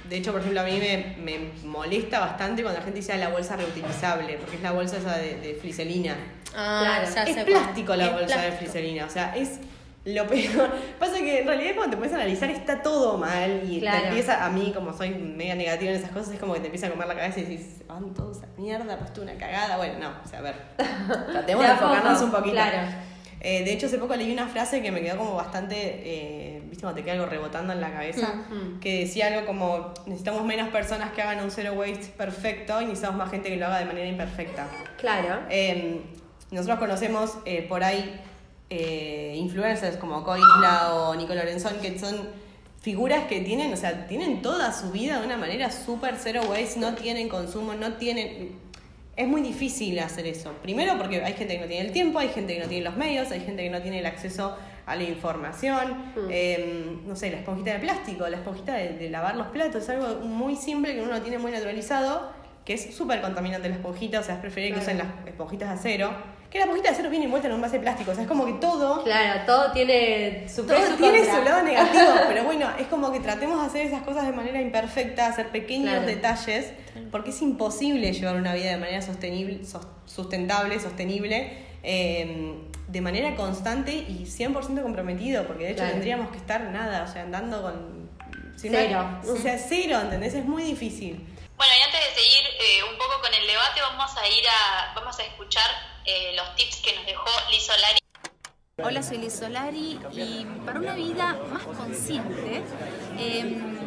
de 0.09 0.17
hecho, 0.17 0.33
por 0.33 0.41
ejemplo, 0.41 0.61
a 0.61 0.65
mí 0.65 0.79
me, 0.79 1.17
me 1.23 1.51
molesta 1.67 2.21
bastante 2.21 2.63
cuando 2.63 2.79
la 2.81 2.85
gente 2.85 3.01
dice 3.01 3.13
"Ah, 3.13 3.17
la 3.19 3.29
bolsa 3.29 3.57
reutilizable, 3.57 4.37
porque 4.39 4.57
es 4.57 4.63
la 4.63 4.73
bolsa 4.73 4.99
esa 4.99 5.17
de, 5.19 5.37
de 5.37 5.55
friselina. 5.55 6.17
Ah, 6.57 7.01
Claro. 7.05 7.29
es 7.31 7.35
cuál. 7.37 7.47
plástico 7.47 7.95
la 7.97 8.07
Es 8.07 8.13
bolsa 8.13 8.41
de 8.43 8.53
friselina, 8.53 9.05
o 9.07 9.11
sea, 9.11 9.37
es 9.37 9.59
lo 10.15 10.27
peor. 10.27 10.71
Pasa 10.99 11.17
que 11.19 11.41
en 11.41 11.47
realidad 11.47 11.73
cuando 11.77 11.93
te 11.93 11.97
puedes 11.99 12.15
analizar 12.15 12.51
está 12.51 12.83
todo 12.83 13.19
mal 13.19 13.63
y 13.69 13.81
Claro. 13.81 14.01
te 14.03 14.09
empieza, 14.09 14.45
a 14.45 14.51
mí 14.51 14.73
como 14.75 14.93
soy 14.97 15.11
mega 15.11 15.55
negativa 15.55 15.91
en 15.93 15.97
esas 15.99 16.11
cosas, 16.11 16.35
es 16.35 16.41
como 16.41 16.55
que 16.55 16.61
te 16.61 16.67
empieza 16.67 16.87
a 16.87 16.91
comer 16.91 17.09
la 17.09 17.15
cabeza 17.17 17.41
y 17.41 17.45
dices, 17.45 17.87
van 17.87 18.13
todos 18.15 18.43
a 18.43 18.47
mierda, 18.61 18.99
pues 18.99 19.13
tú 19.13 19.23
una 19.23 19.35
cagada. 19.35 19.77
Bueno, 19.77 19.99
no, 19.99 20.09
o 20.25 20.29
sea, 20.29 20.39
a 20.41 20.43
ver, 20.43 20.57
tratemos 21.33 21.65
De 21.67 21.73
enfocarnos 21.73 22.23
un 22.23 22.31
poquito. 22.31 22.55
claro. 22.57 22.79
Eh, 23.41 23.63
de 23.63 23.73
hecho, 23.73 23.87
hace 23.87 23.99
poco 23.99 24.17
leí 24.17 24.33
una 24.33 24.49
frase 24.49 24.83
que 24.83 24.91
me 24.91 25.01
quedó 25.01 25.17
como 25.19 25.37
bastante, 25.37 25.77
eh, 25.79 26.61
viste, 26.65 26.83
cuando 26.83 26.97
te 26.97 27.05
queda 27.05 27.15
algo 27.15 27.27
rebotando 27.27 27.73
en 27.73 27.81
la 27.81 27.93
cabeza, 27.93 28.35
Mm. 28.51 28.81
que 28.81 29.01
decía 29.01 29.29
algo 29.29 29.47
como, 29.47 29.95
necesitamos 30.07 30.45
menos 30.45 30.71
personas 30.71 31.13
que 31.13 31.23
hagan 31.23 31.45
un 31.45 31.53
zero 31.53 31.75
waste 31.75 32.09
perfecto 32.17 32.81
y 32.83 32.87
necesitamos 32.87 33.17
más 33.19 33.31
gente 33.31 33.49
que 33.49 33.57
lo 33.57 33.67
haga 33.67 33.79
de 33.79 33.85
manera 33.85 34.09
imperfecta. 34.09 34.67
Claro. 34.99 35.43
Eh, 35.51 36.01
nosotros 36.51 36.81
conocemos 36.81 37.39
eh, 37.45 37.65
por 37.69 37.85
ahí 37.85 38.21
eh, 38.71 39.35
influencers 39.37 39.97
como 39.97 40.25
Coisla 40.25 40.95
o 40.95 41.15
Nico 41.15 41.35
Lorenzón, 41.35 41.79
que 41.81 41.99
son 41.99 42.17
figuras 42.81 43.25
que 43.25 43.41
tienen, 43.41 43.73
o 43.73 43.77
sea, 43.77 44.07
tienen 44.07 44.43
toda 44.43 44.73
su 44.73 44.91
vida 44.91 45.19
de 45.21 45.27
una 45.27 45.37
manera 45.37 45.71
súper 45.71 46.17
zero 46.17 46.43
waste, 46.49 46.79
no 46.79 46.95
tienen 46.95 47.29
consumo, 47.29 47.75
no 47.75 47.95
tienen... 47.95 48.57
Es 49.17 49.27
muy 49.27 49.43
difícil 49.43 49.99
hacer 49.99 50.27
eso. 50.27 50.53
Primero 50.63 50.97
porque 50.97 51.23
hay 51.25 51.33
gente 51.33 51.57
que 51.57 51.61
no 51.61 51.67
tiene 51.67 51.87
el 51.87 51.93
tiempo, 51.93 52.21
hay 52.21 52.29
gente 52.29 52.55
que 52.55 52.61
no 52.61 52.69
tiene 52.69 52.85
los 52.85 52.97
medios, 52.97 53.33
hay 53.33 53.41
gente 53.41 53.65
que 53.65 53.71
no 53.71 53.83
tiene 53.83 53.99
el 53.99 54.07
acceso 54.07 54.57
a 54.87 54.95
la 54.95 55.03
información. 55.03 56.13
Mm. 56.15 56.29
Eh, 56.31 56.99
no 57.05 57.17
sé, 57.17 57.31
la 57.31 57.39
esponjita 57.39 57.73
de 57.73 57.81
plástico, 57.81 58.29
la 58.29 58.37
esponjita 58.37 58.75
de, 58.75 58.91
de 58.91 59.11
lavar 59.11 59.35
los 59.37 59.49
platos, 59.49 59.83
es 59.83 59.89
algo 59.89 60.21
muy 60.25 60.55
simple 60.55 60.95
que 60.95 61.03
uno 61.03 61.13
lo 61.13 61.21
tiene 61.21 61.39
muy 61.39 61.51
naturalizado, 61.51 62.31
que 62.65 62.75
es 62.75 62.95
súper 62.95 63.21
contaminante 63.21 63.69
la 63.69 63.75
esponjita, 63.75 64.21
o 64.21 64.23
sea, 64.23 64.37
es 64.37 64.41
preferible 64.41 64.77
que 64.77 64.83
usen 64.83 64.99
las 64.99 65.09
esponjitas 65.27 65.69
de 65.71 65.75
acero. 65.75 66.38
Que 66.51 66.59
la 66.59 66.65
esponjita 66.65 66.89
de 66.89 66.95
acero 66.95 67.11
viene 67.11 67.27
envuelta 67.27 67.47
en 67.49 67.55
un 67.55 67.61
base 67.61 67.75
de 67.77 67.81
plástico, 67.83 68.11
o 68.11 68.15
sea, 68.15 68.23
es 68.23 68.29
como 68.29 68.47
que 68.47 68.55
todo 68.55 69.05
Claro, 69.05 69.43
todo 69.45 69.71
tiene 69.73 70.49
su 70.49 70.67
todo 70.67 70.79
su 70.87 70.97
tiene 70.97 71.19
contra. 71.19 71.37
su 71.37 71.45
lado 71.45 71.63
negativo, 71.63 72.05
pero 72.29 72.45
bueno, 72.45 72.71
es 72.79 72.87
como 72.87 73.13
que 73.13 73.21
tratemos 73.21 73.61
de 73.61 73.67
hacer 73.67 73.87
esas 73.87 74.03
cosas 74.03 74.25
de 74.25 74.33
manera 74.33 74.59
imperfecta, 74.61 75.27
hacer 75.27 75.49
pequeños 75.51 75.91
Claro. 75.91 76.07
detalles, 76.07 76.73
porque 77.11 77.31
es 77.31 77.43
imposible 77.43 78.13
llevar 78.15 78.37
una 78.37 78.55
vida 78.55 78.71
de 78.71 78.79
manera 78.79 79.03
sostenible, 79.03 79.65
sos- 79.67 79.87
sustentable, 80.07 80.81
sostenible, 80.81 81.67
eh, 81.83 82.55
de 82.89 83.01
manera 83.03 83.37
constante 83.37 83.93
y 83.93 84.25
100% 84.27 84.83
comprometido, 84.83 85.47
porque 85.47 85.65
de 85.65 85.71
hecho 85.73 85.79
Claro. 85.81 85.93
tendríamos 85.93 86.31
que 86.31 86.39
estar 86.39 86.63
nada, 86.63 87.05
o 87.05 87.13
sea, 87.13 87.23
andando 87.25 87.61
con... 87.61 88.09
sin 88.57 88.73
Cero. 88.73 89.01
una- 89.23 89.33
o 89.33 89.37
sea, 89.37 89.59
cero, 89.59 89.99
¿entendés? 90.01 90.33
Es 90.35 90.47
muy 90.47 90.63
difícil. 90.63 91.17
Bueno, 91.59 91.73
y 91.79 91.83
antes 91.85 92.01
de 92.01 92.21
seguir 92.23 92.45
eh, 92.59 92.91
un 92.91 92.97
poco 92.97 93.21
con 93.21 93.35
el 93.35 93.47
debate, 93.47 93.81
vamos 93.83 94.11
a 94.17 94.27
ir 94.29 94.45
a, 94.49 94.95
vamos 94.95 95.19
a 95.19 95.23
escuchar 95.25 95.69
eh, 96.09 96.33
los 96.37 96.55
tips 96.57 96.77
que 96.77 96.95
nos 96.95 97.05
dejó 97.05 97.29
Liz 97.51 97.65
Solari. 97.65 97.99
Hola, 98.83 99.03
soy 99.03 99.19
Liz 99.19 99.35
Solari 99.35 100.01
y 100.13 100.47
para 100.65 100.81
una 100.81 100.95
vida 100.95 101.39
más 101.53 101.65
consciente 101.65 102.63
em, 103.19 103.79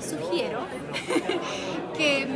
sugiero 0.00 0.60
que, 1.96 2.26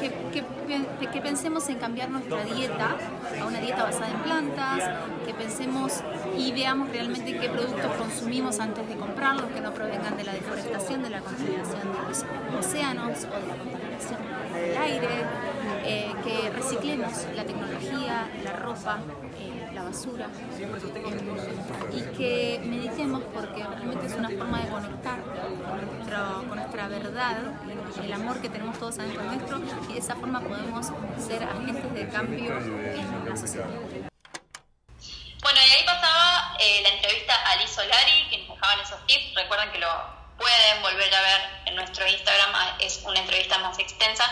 que- 0.00 0.12
que 0.32 0.42
pe- 0.42 1.10
que 1.10 1.20
pensemos 1.22 1.68
en 1.68 1.78
cambiar 1.78 2.10
nuestra 2.10 2.44
dieta 2.44 2.96
a 3.40 3.46
una 3.46 3.58
dieta 3.60 3.84
basada 3.84 4.08
en 4.10 4.18
plantas, 4.20 4.82
que 5.26 5.32
pensemos 5.34 6.02
y 6.36 6.52
veamos 6.52 6.90
realmente 6.90 7.38
qué 7.38 7.48
productos 7.48 7.90
consumimos 7.96 8.60
antes 8.60 8.86
de 8.88 8.94
comprarlos, 8.96 9.46
que 9.52 9.60
no 9.60 9.72
provengan 9.72 10.16
de 10.16 10.24
la 10.24 10.32
deforestación, 10.32 11.02
de 11.02 11.10
la 11.10 11.20
contaminación 11.20 11.80
de 11.92 12.08
los 12.08 12.24
océanos 12.66 13.18
o 13.24 13.40
de 13.40 13.46
la 13.46 13.56
contaminación 13.56 14.18
del 14.52 14.76
aire, 14.76 15.08
eh, 15.84 16.12
que 16.24 16.50
reciclemos 16.50 17.12
la 17.34 17.44
tecnología, 17.44 18.28
la 18.44 18.52
ropa, 18.52 18.98
eh, 19.40 19.70
la 19.74 19.82
basura 19.84 20.26
em, 20.58 21.96
y 21.96 22.16
que 22.16 22.60
meditemos 22.68 23.22
porque 23.34 23.64
realmente 23.64 24.06
es 24.06 24.14
una 24.16 24.28
forma 24.30 24.60
de 24.62 24.68
conectar 24.68 25.20
con, 25.22 25.27
nuestro- 26.18 26.48
con 26.48 26.58
nuestra 26.58 26.88
verdad, 26.88 27.36
el 28.02 28.12
amor 28.12 28.40
que 28.40 28.48
tenemos 28.48 28.78
todos 28.78 28.98
adentro 28.98 29.22
nuestro 29.22 29.60
y 29.88 29.92
de 29.94 29.98
esa 29.98 30.14
forma 30.16 30.40
podemos 30.40 30.86
ser 31.18 31.42
agentes 31.44 31.94
de 31.94 32.08
cambio 32.08 32.58
en 32.58 33.28
la 33.28 33.36
sociedad. 33.36 33.66
Bueno, 35.40 35.60
y 35.66 35.70
ahí 35.70 35.84
pasaba 35.86 36.56
eh, 36.58 36.80
la 36.82 36.88
entrevista 36.90 37.34
a 37.34 37.56
Liz 37.56 37.70
Solari, 37.70 38.28
que 38.30 38.38
nos 38.38 38.56
dejaban 38.56 38.80
esos 38.80 39.06
tips. 39.06 39.34
Recuerden 39.34 39.70
que 39.72 39.78
lo 39.78 39.88
pueden 40.36 40.82
volver 40.82 41.14
a 41.14 41.20
ver 41.20 41.40
en 41.66 41.76
nuestro 41.76 42.06
Instagram, 42.06 42.50
ah, 42.54 42.76
es 42.80 43.02
una 43.04 43.20
entrevista 43.20 43.58
más 43.58 43.78
extensa. 43.78 44.24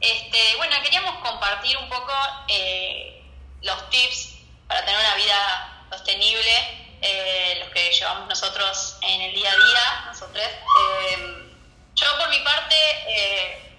Este, 0.00 0.56
bueno, 0.56 0.76
queríamos 0.82 1.14
compartir 1.18 1.76
un 1.78 1.88
poco 1.88 2.12
eh, 2.48 3.24
los 3.62 3.90
tips 3.90 4.34
para 4.66 4.84
tener 4.84 5.00
una 5.00 5.14
vida 5.16 5.86
sostenible, 5.90 6.81
eh, 7.02 7.56
los 7.58 7.68
que 7.70 7.90
llevamos 7.90 8.28
nosotros 8.28 8.96
en 9.02 9.20
el 9.20 9.34
día 9.34 9.50
a 9.50 9.56
día, 9.56 10.04
nosotros. 10.06 10.44
Eh, 10.44 11.52
yo 11.94 12.06
por 12.18 12.28
mi 12.30 12.38
parte 12.40 12.76
eh, 13.08 13.76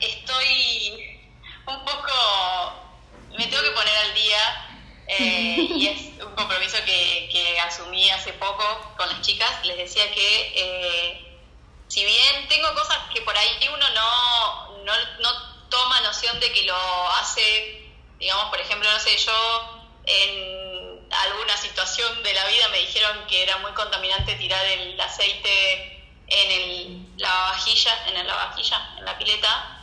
estoy 0.00 1.20
un 1.66 1.84
poco, 1.84 2.12
me 3.36 3.46
tengo 3.46 3.62
que 3.62 3.70
poner 3.70 3.96
al 3.98 4.14
día 4.14 4.62
y 5.18 5.86
es 5.86 6.24
un 6.24 6.34
compromiso 6.34 6.78
que, 6.84 7.60
asumí 7.60 8.08
hace 8.10 8.32
poco 8.34 8.94
con 8.96 9.08
las 9.08 9.20
chicas. 9.20 9.64
Les 9.66 9.76
decía 9.76 10.10
que 10.12 11.22
si 11.88 12.04
bien 12.04 12.48
tengo 12.48 12.72
cosas 12.74 12.98
que 13.12 13.20
por 13.20 13.36
ahí 13.36 13.68
uno 13.72 13.86
no, 13.90 14.84
no, 14.84 14.92
no 15.20 15.68
toma 15.68 16.00
noción 16.00 16.40
de 16.40 16.52
que 16.52 16.62
lo 16.62 17.08
hace, 17.12 17.86
digamos, 18.18 18.46
por 18.46 18.60
ejemplo, 18.60 18.90
no 18.90 18.98
sé, 18.98 19.16
yo 19.18 19.82
en 20.06 20.55
alguna 21.26 21.56
situación 21.56 22.22
de 22.22 22.34
la 22.34 22.46
vida 22.46 22.68
me 22.68 22.78
dijeron 22.78 23.26
que 23.26 23.42
era 23.42 23.58
muy 23.58 23.72
contaminante 23.72 24.34
tirar 24.36 24.64
el 24.66 25.00
aceite 25.00 26.04
en 26.28 26.50
el 26.50 27.06
lavavajilla, 27.18 28.08
en 28.08 28.16
el 28.16 28.26
lavavajilla, 28.26 28.94
en 28.98 29.04
la 29.04 29.18
pileta, 29.18 29.76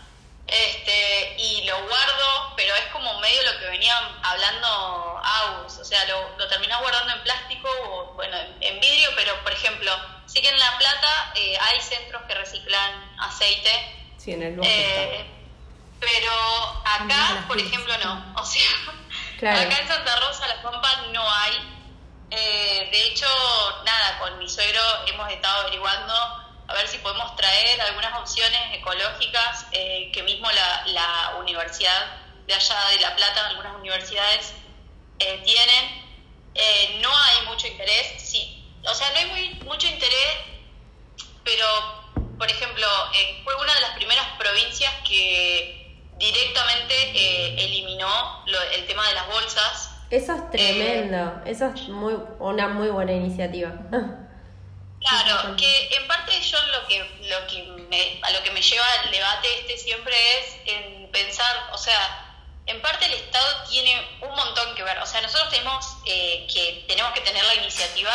este, 0.48 1.36
y 1.38 1.64
lo 1.64 1.76
guardo, 1.88 2.54
pero 2.58 2.76
es 2.76 2.86
como 2.92 3.20
medio 3.20 3.42
lo 3.44 3.60
que 3.60 3.66
venía 3.66 3.98
hablando 4.24 5.22
Aus, 5.24 5.78
o 5.78 5.86
sea, 5.86 6.04
lo, 6.06 6.38
lo 6.38 6.48
terminás 6.50 6.82
guardando 6.82 7.14
en 7.14 7.24
plástico 7.24 7.70
o, 7.90 8.14
bueno, 8.16 8.38
en, 8.60 8.80
vidrio, 8.80 9.10
pero 9.16 9.42
por 9.44 9.54
ejemplo, 9.54 9.92
sí 10.26 10.42
que 10.42 10.50
en 10.50 10.60
La 10.60 10.78
Plata 10.78 11.34
eh, 11.36 11.58
hay 11.60 11.80
centros 11.80 12.24
que 12.24 12.36
reciclan 12.36 13.16
aceite, 13.20 14.00
Sí, 14.18 14.32
en 14.32 14.44
el 14.44 14.60
eh, 14.64 15.26
pero 16.00 16.32
acá, 16.86 17.46
por 17.48 17.58
ejemplo, 17.58 17.98
no, 17.98 18.34
o 18.38 18.46
sea, 18.46 18.70
Claro. 19.44 19.60
acá 19.70 19.78
en 19.82 19.88
Santa 19.88 20.16
Rosa, 20.22 20.48
La 20.48 20.62
Pampa, 20.62 20.90
no 21.12 21.30
hay. 21.30 21.54
Eh, 22.32 22.90
de 22.92 23.08
hecho, 23.08 23.28
nada, 23.84 24.18
con 24.20 24.40
mi 24.40 24.48
suegro 24.50 24.82
hemos 25.08 25.30
estado 25.32 25.62
averiguando 25.62 26.14
a 26.68 26.74
ver 26.74 26.88
si 26.88 26.98
podemos 27.00 27.36
traer 27.36 27.80
algunas 27.82 28.18
opciones 28.20 28.60
ecológicas 28.74 29.66
eh, 29.74 30.12
que 30.14 30.24
mismo 30.24 30.50
la, 30.52 30.84
la 30.88 31.36
universidad 31.40 32.16
de 32.48 32.54
allá 32.54 32.76
de 32.92 33.00
La 33.02 33.16
Plata, 33.18 33.48
algunas 33.48 33.76
universidades 33.76 34.54
eh, 35.20 35.42
tienen. 35.44 36.04
Eh, 36.56 37.00
no 37.02 37.10
hay 37.16 37.46
mucho 37.48 37.68
interés, 37.68 38.14
sí, 38.22 38.64
o 38.86 38.94
sea, 38.94 39.10
no 39.12 39.18
hay 39.18 39.26
muy, 39.26 39.50
mucho 39.66 39.88
interés, 39.88 40.38
pero, 41.44 41.66
por 42.38 42.50
ejemplo, 42.50 42.88
eh, 43.16 43.42
fue 43.44 43.56
una 43.56 43.74
de 43.74 43.82
las 43.82 43.92
primeras 43.92 44.26
provincias 44.38 44.94
que 45.08 45.82
directamente 46.20 46.94
eh, 46.96 47.56
eliminó 47.66 48.44
lo- 48.46 48.62
el 48.72 48.86
tema 48.86 49.06
de 49.08 49.14
las 49.16 49.28
bolsas. 49.54 49.90
Eso 50.10 50.34
es 50.34 50.52
tremendo, 50.52 51.42
eso 51.46 51.66
es 51.68 51.88
muy, 51.90 52.16
una 52.40 52.68
muy 52.68 52.90
buena 52.90 53.12
iniciativa. 53.14 53.72
Claro, 55.00 55.58
que 55.58 55.90
en 55.98 56.08
parte 56.08 56.32
yo 56.40 56.58
lo 56.68 56.88
que, 56.88 57.00
lo 57.30 57.46
que 57.48 57.64
me, 57.90 58.22
a 58.24 58.32
lo 58.32 58.42
que 58.42 58.52
me 58.52 58.62
lleva 58.62 58.86
el 59.04 59.12
debate 59.12 59.48
este 59.60 59.78
siempre 59.78 60.16
es 60.40 60.56
en 60.66 61.12
pensar, 61.12 61.70
o 61.74 61.78
sea, 61.78 62.26
en 62.68 62.82
parte 62.82 63.08
el 63.08 63.14
Estado 63.14 63.66
tiene 63.70 64.02
un 64.22 64.30
montón 64.30 64.74
que 64.76 64.84
ver, 64.84 64.98
o 65.00 65.06
sea, 65.06 65.20
nosotros 65.22 65.50
tenemos 65.50 65.98
eh, 66.06 66.48
que 66.48 66.86
tenemos 66.88 67.12
que 67.12 67.20
tener 67.20 67.44
la 67.44 67.56
iniciativa 67.56 68.14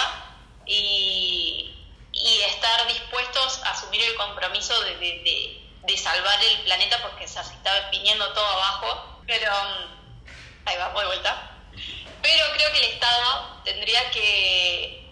y, 0.64 1.74
y 2.12 2.40
estar 2.48 2.86
dispuestos 2.86 3.60
a 3.64 3.72
asumir 3.72 4.00
el 4.04 4.14
compromiso 4.14 4.80
de, 4.84 4.96
de, 4.96 5.06
de- 5.24 5.64
de 5.82 5.96
salvar 5.96 6.42
el 6.42 6.60
planeta 6.62 6.98
porque 7.02 7.28
se 7.28 7.40
está 7.40 7.88
viniendo 7.90 8.32
todo 8.32 8.46
abajo, 8.46 9.20
pero 9.26 9.50
mm, 9.52 9.97
ahí 10.68 10.76
vamos 10.78 11.00
de 11.00 11.06
vuelta. 11.06 11.50
Pero 12.22 12.44
creo 12.54 12.72
que 12.72 12.78
el 12.78 12.92
Estado 12.92 13.62
tendría 13.64 14.10
que 14.10 15.04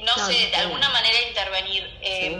no, 0.00 0.16
No, 0.16 0.26
sé, 0.26 0.32
de 0.48 0.56
alguna 0.56 0.88
manera 0.90 1.20
intervenir. 1.22 1.98
Eh, 2.02 2.30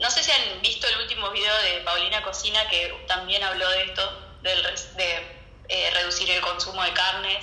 No 0.00 0.10
sé 0.10 0.22
si 0.22 0.30
han 0.32 0.60
visto 0.60 0.86
el 0.88 0.96
último 0.98 1.30
video 1.30 1.56
de 1.62 1.80
Paulina 1.80 2.22
Cocina 2.22 2.68
que 2.68 2.88
también 3.06 3.42
habló 3.42 3.68
de 3.70 3.84
esto, 3.84 4.36
del 4.42 4.62
de 4.96 5.36
eh, 5.68 5.90
reducir 5.94 6.30
el 6.30 6.40
consumo 6.42 6.82
de 6.82 6.92
carnes, 6.92 7.42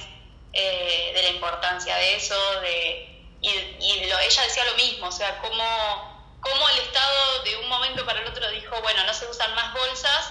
eh, 0.54 1.12
de 1.16 1.24
la 1.24 1.30
importancia 1.30 1.96
de 1.96 2.16
eso, 2.16 2.36
de 2.62 3.08
y, 3.42 3.50
y 3.50 4.06
lo- 4.08 4.20
ella 4.20 4.44
decía 4.44 4.64
lo 4.66 4.76
mismo, 4.76 5.08
o 5.08 5.12
sea, 5.12 5.40
cómo, 5.40 6.38
cómo 6.42 6.70
el 6.70 6.80
Estado 6.80 7.44
de 7.44 7.56
un 7.58 7.68
momento 7.70 8.06
para 8.06 8.20
el 8.20 8.28
otro 8.28 8.48
dijo, 8.52 8.80
bueno, 8.84 9.04
no 9.06 9.14
se 9.16 9.26
usan 9.26 9.56
más 9.56 9.74
bolsas 9.74 10.30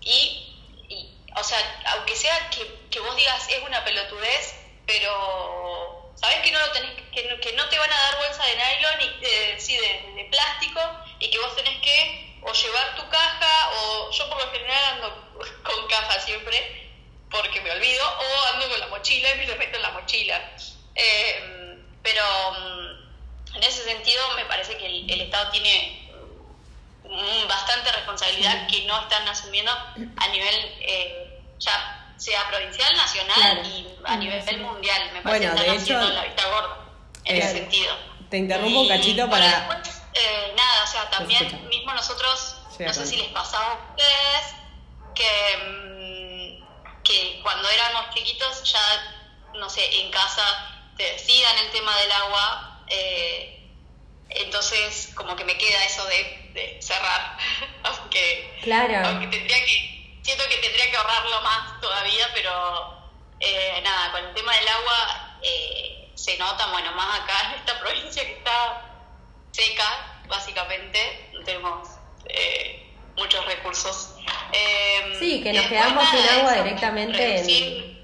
y, 0.00 0.47
o 1.38 1.44
sea, 1.44 1.80
aunque 1.94 2.16
sea 2.16 2.50
que, 2.50 2.88
que 2.90 3.00
vos 3.00 3.14
digas 3.16 3.48
es 3.48 3.62
una 3.62 3.84
pelotudez, 3.84 4.54
pero 4.86 6.12
sabes 6.16 6.38
que 6.42 6.50
no 6.50 6.58
lo 6.60 6.70
tenés 6.72 6.90
que, 7.12 7.24
no- 7.28 7.40
que 7.40 7.52
no 7.52 7.68
te 7.68 7.78
van 7.78 7.92
a 7.92 8.00
dar 8.00 8.16
bolsa 8.16 8.44
de 8.44 8.56
nylon 8.56 9.00
y 9.00 9.24
eh, 9.26 9.56
sí, 9.58 9.76
de, 9.76 10.12
de 10.14 10.28
plástico 10.30 10.80
y 11.20 11.30
que 11.30 11.38
vos 11.38 11.54
tenés 11.56 11.78
que 11.80 12.38
o 12.42 12.52
llevar 12.52 12.94
tu 12.96 13.08
caja 13.08 13.70
o 13.76 14.10
yo 14.10 14.28
por 14.28 14.44
lo 14.44 14.50
general 14.52 14.84
ando 14.94 15.32
con 15.64 15.86
caja 15.88 16.20
siempre 16.20 16.86
porque 17.30 17.60
me 17.60 17.70
olvido 17.72 18.04
o 18.08 18.54
ando 18.54 18.68
con 18.70 18.80
la 18.80 18.86
mochila 18.88 19.30
y 19.32 19.38
me 19.38 19.46
lo 19.46 19.56
meto 19.56 19.76
en 19.76 19.82
la 19.82 19.90
mochila. 19.90 20.56
Eh, 20.94 21.84
pero 22.02 22.22
mm, 22.52 23.56
en 23.56 23.62
ese 23.64 23.84
sentido 23.84 24.22
me 24.36 24.46
parece 24.46 24.76
que 24.78 24.86
el, 24.86 25.10
el 25.10 25.20
Estado 25.22 25.50
tiene 25.50 26.08
bastante 27.48 27.90
responsabilidad 27.92 28.66
que 28.68 28.82
no 28.84 29.00
están 29.00 29.26
asumiendo 29.28 29.70
a 30.16 30.28
nivel 30.28 30.54
eh, 30.80 31.27
ya 31.58 32.12
sea 32.16 32.48
provincial, 32.48 32.92
nacional 32.96 33.34
Claro. 33.34 33.62
y 33.68 33.86
a 34.04 34.16
nivel 34.16 34.60
mundial. 34.60 35.10
Me 35.12 35.22
parece 35.22 35.46
Bueno, 35.46 35.54
que 35.54 35.60
de 35.70 35.76
están 35.76 35.76
haciendo 35.82 36.04
hecho, 36.04 36.14
la 36.14 36.24
vista 36.24 36.46
gorda 36.48 36.76
en 37.24 37.36
eh, 37.36 37.38
ese 37.38 37.52
sentido. 37.52 37.96
Te 38.30 38.36
interrumpo 38.38 38.80
un 38.80 38.88
cachito 38.88 39.26
bueno, 39.28 39.44
para... 39.46 39.68
después, 39.76 40.02
eh, 40.14 40.52
nada, 40.56 40.84
o 40.84 40.86
sea, 40.86 41.10
también 41.10 41.68
mismo 41.68 41.92
nosotros, 41.94 42.56
Sí, 42.76 42.84
no 42.84 42.92
sé 42.94 43.06
si 43.06 43.16
les 43.16 43.28
pasaba 43.28 43.72
a 43.72 43.74
ustedes, 43.90 44.54
que, 45.14 46.60
mm, 46.62 47.02
que 47.02 47.40
cuando 47.42 47.68
éramos 47.68 48.14
chiquitos 48.14 48.62
ya, 48.70 49.58
no 49.58 49.68
sé, 49.70 50.00
en 50.02 50.10
casa 50.10 50.42
te 50.96 51.04
decían 51.12 51.56
el 51.58 51.70
tema 51.70 51.96
del 51.98 52.12
agua, 52.12 52.84
eh, 52.88 53.70
entonces 54.30 55.10
como 55.14 55.34
que 55.36 55.44
me 55.44 55.56
queda 55.56 55.84
eso 55.84 56.04
de, 56.06 56.50
de 56.54 56.82
cerrar, 56.82 57.36
aunque, 57.84 58.58
Claro. 58.62 59.08
aunque 59.08 59.26
tendría 59.28 59.64
que, 59.64 59.97
siento 60.28 60.44
que 60.48 60.56
tendría 60.58 60.90
que 60.90 60.96
ahorrarlo 60.96 61.40
más 61.42 61.80
todavía, 61.80 62.26
pero 62.34 62.98
eh, 63.40 63.80
nada, 63.82 64.12
con 64.12 64.24
el 64.24 64.34
tema 64.34 64.54
del 64.54 64.68
agua 64.68 65.38
eh, 65.42 66.10
se 66.14 66.36
nota, 66.38 66.66
bueno, 66.70 66.92
más 66.92 67.20
acá 67.20 67.50
en 67.52 67.60
esta 67.60 67.78
provincia 67.80 68.24
que 68.24 68.32
está 68.32 68.82
seca, 69.52 70.20
básicamente, 70.28 71.30
no 71.32 71.42
tenemos 71.44 71.88
eh, 72.26 72.92
muchos 73.16 73.44
recursos. 73.46 74.14
Eh, 74.52 75.16
Sí, 75.18 75.42
que 75.42 75.52
nos 75.52 75.66
quedamos 75.66 76.08
sin 76.10 76.20
agua 76.28 76.54
eso, 76.54 76.62
directamente 76.64 77.38
en- 77.40 77.98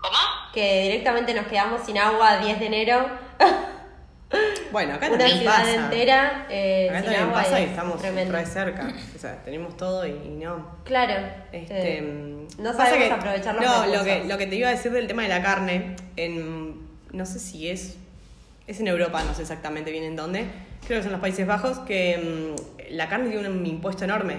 ¿Cómo? 0.00 0.18
que 0.52 0.82
directamente 0.82 1.32
nos 1.32 1.46
quedamos 1.46 1.86
sin 1.86 1.96
agua 1.96 2.38
10 2.38 2.58
de 2.58 2.66
enero, 2.66 3.08
Bueno, 4.72 4.94
acá 4.94 5.08
una 5.08 5.18
también 5.18 5.38
ciudad 5.38 5.56
pasa. 5.58 5.74
entera 5.74 6.46
eh, 6.50 6.88
Acá 6.90 6.98
sin 6.98 7.04
también 7.06 7.22
agua 7.28 7.42
pasa 7.42 7.60
y 7.60 7.64
es 7.64 7.70
estamos 7.70 8.00
tremendo. 8.00 8.32
re 8.32 8.46
cerca. 8.46 8.92
O 9.16 9.18
sea, 9.18 9.36
tenemos 9.44 9.76
todo 9.76 10.06
y, 10.06 10.10
y 10.10 10.38
no. 10.42 10.66
Claro, 10.84 11.14
Este, 11.52 11.98
eh, 11.98 12.46
no 12.58 12.72
pasa 12.72 12.86
sabemos 12.86 13.08
que- 13.08 13.14
aprovechar 13.14 13.54
los 13.54 13.64
No, 13.64 13.70
recursos. 13.82 13.96
lo 13.98 14.04
que, 14.04 14.24
lo 14.28 14.38
que 14.38 14.46
te 14.48 14.56
iba 14.56 14.68
a 14.68 14.72
decir 14.72 14.90
del 14.92 15.06
tema 15.06 15.22
de 15.22 15.28
la 15.28 15.42
carne, 15.42 15.94
en, 16.16 16.80
no 17.12 17.26
sé 17.26 17.38
si 17.38 17.68
es, 17.68 17.96
es 18.66 18.80
en 18.80 18.88
Europa, 18.88 19.22
no 19.24 19.34
sé 19.34 19.42
exactamente 19.42 19.90
bien 19.92 20.04
en 20.04 20.16
dónde, 20.16 20.46
creo 20.86 20.98
que 20.98 21.02
son 21.04 21.12
los 21.12 21.20
Países 21.20 21.46
Bajos, 21.46 21.78
que 21.80 22.54
mm, 22.88 22.94
la 22.94 23.08
carne 23.08 23.30
tiene 23.30 23.48
un 23.48 23.64
impuesto 23.66 24.04
enorme. 24.04 24.36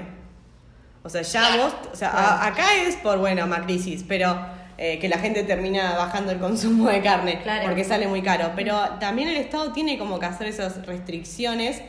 O 1.03 1.09
sea, 1.09 1.21
ya 1.21 1.57
vos, 1.57 1.75
o 1.91 1.95
sea, 1.95 2.09
a- 2.09 2.47
acá 2.47 2.75
es 2.85 2.95
por, 2.97 3.17
bueno, 3.19 3.45
Macrisis, 3.47 4.03
pero 4.07 4.37
eh, 4.85 4.99
que 4.99 5.07
la 5.07 5.17
gente 5.17 5.43
termina 5.43 5.95
bajando 5.95 6.33
el 6.33 6.39
consumo 6.39 6.89
de 6.89 7.01
carne 7.01 7.41
Claro. 7.41 7.63
porque 7.63 7.85
sale 7.85 8.05
muy 8.05 8.21
caro. 8.21 8.51
Pero 8.53 8.77
también 8.99 9.29
el 9.29 9.37
Estado 9.37 9.71
tiene 9.71 9.97
como 9.97 10.19
que 10.19 10.25
hacer 10.25 10.47
esas 10.47 10.85
restricciones 10.85 11.81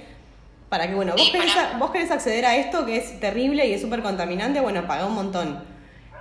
para 0.68 0.87
que, 0.87 0.94
bueno, 0.94 1.12
vos 1.12 1.20
Sí, 1.20 1.33
querés, 1.33 1.52
para- 1.52 1.72
vos 1.78 1.90
querés 1.90 2.11
acceder 2.12 2.46
a 2.46 2.54
esto 2.54 2.87
que 2.87 2.96
es 2.96 3.18
terrible 3.18 3.66
y 3.66 3.74
es 3.74 3.80
súper 3.83 4.00
contaminante, 4.00 4.61
bueno, 4.61 4.87
paga 4.87 5.07
un 5.07 5.14
montón. 5.14 5.64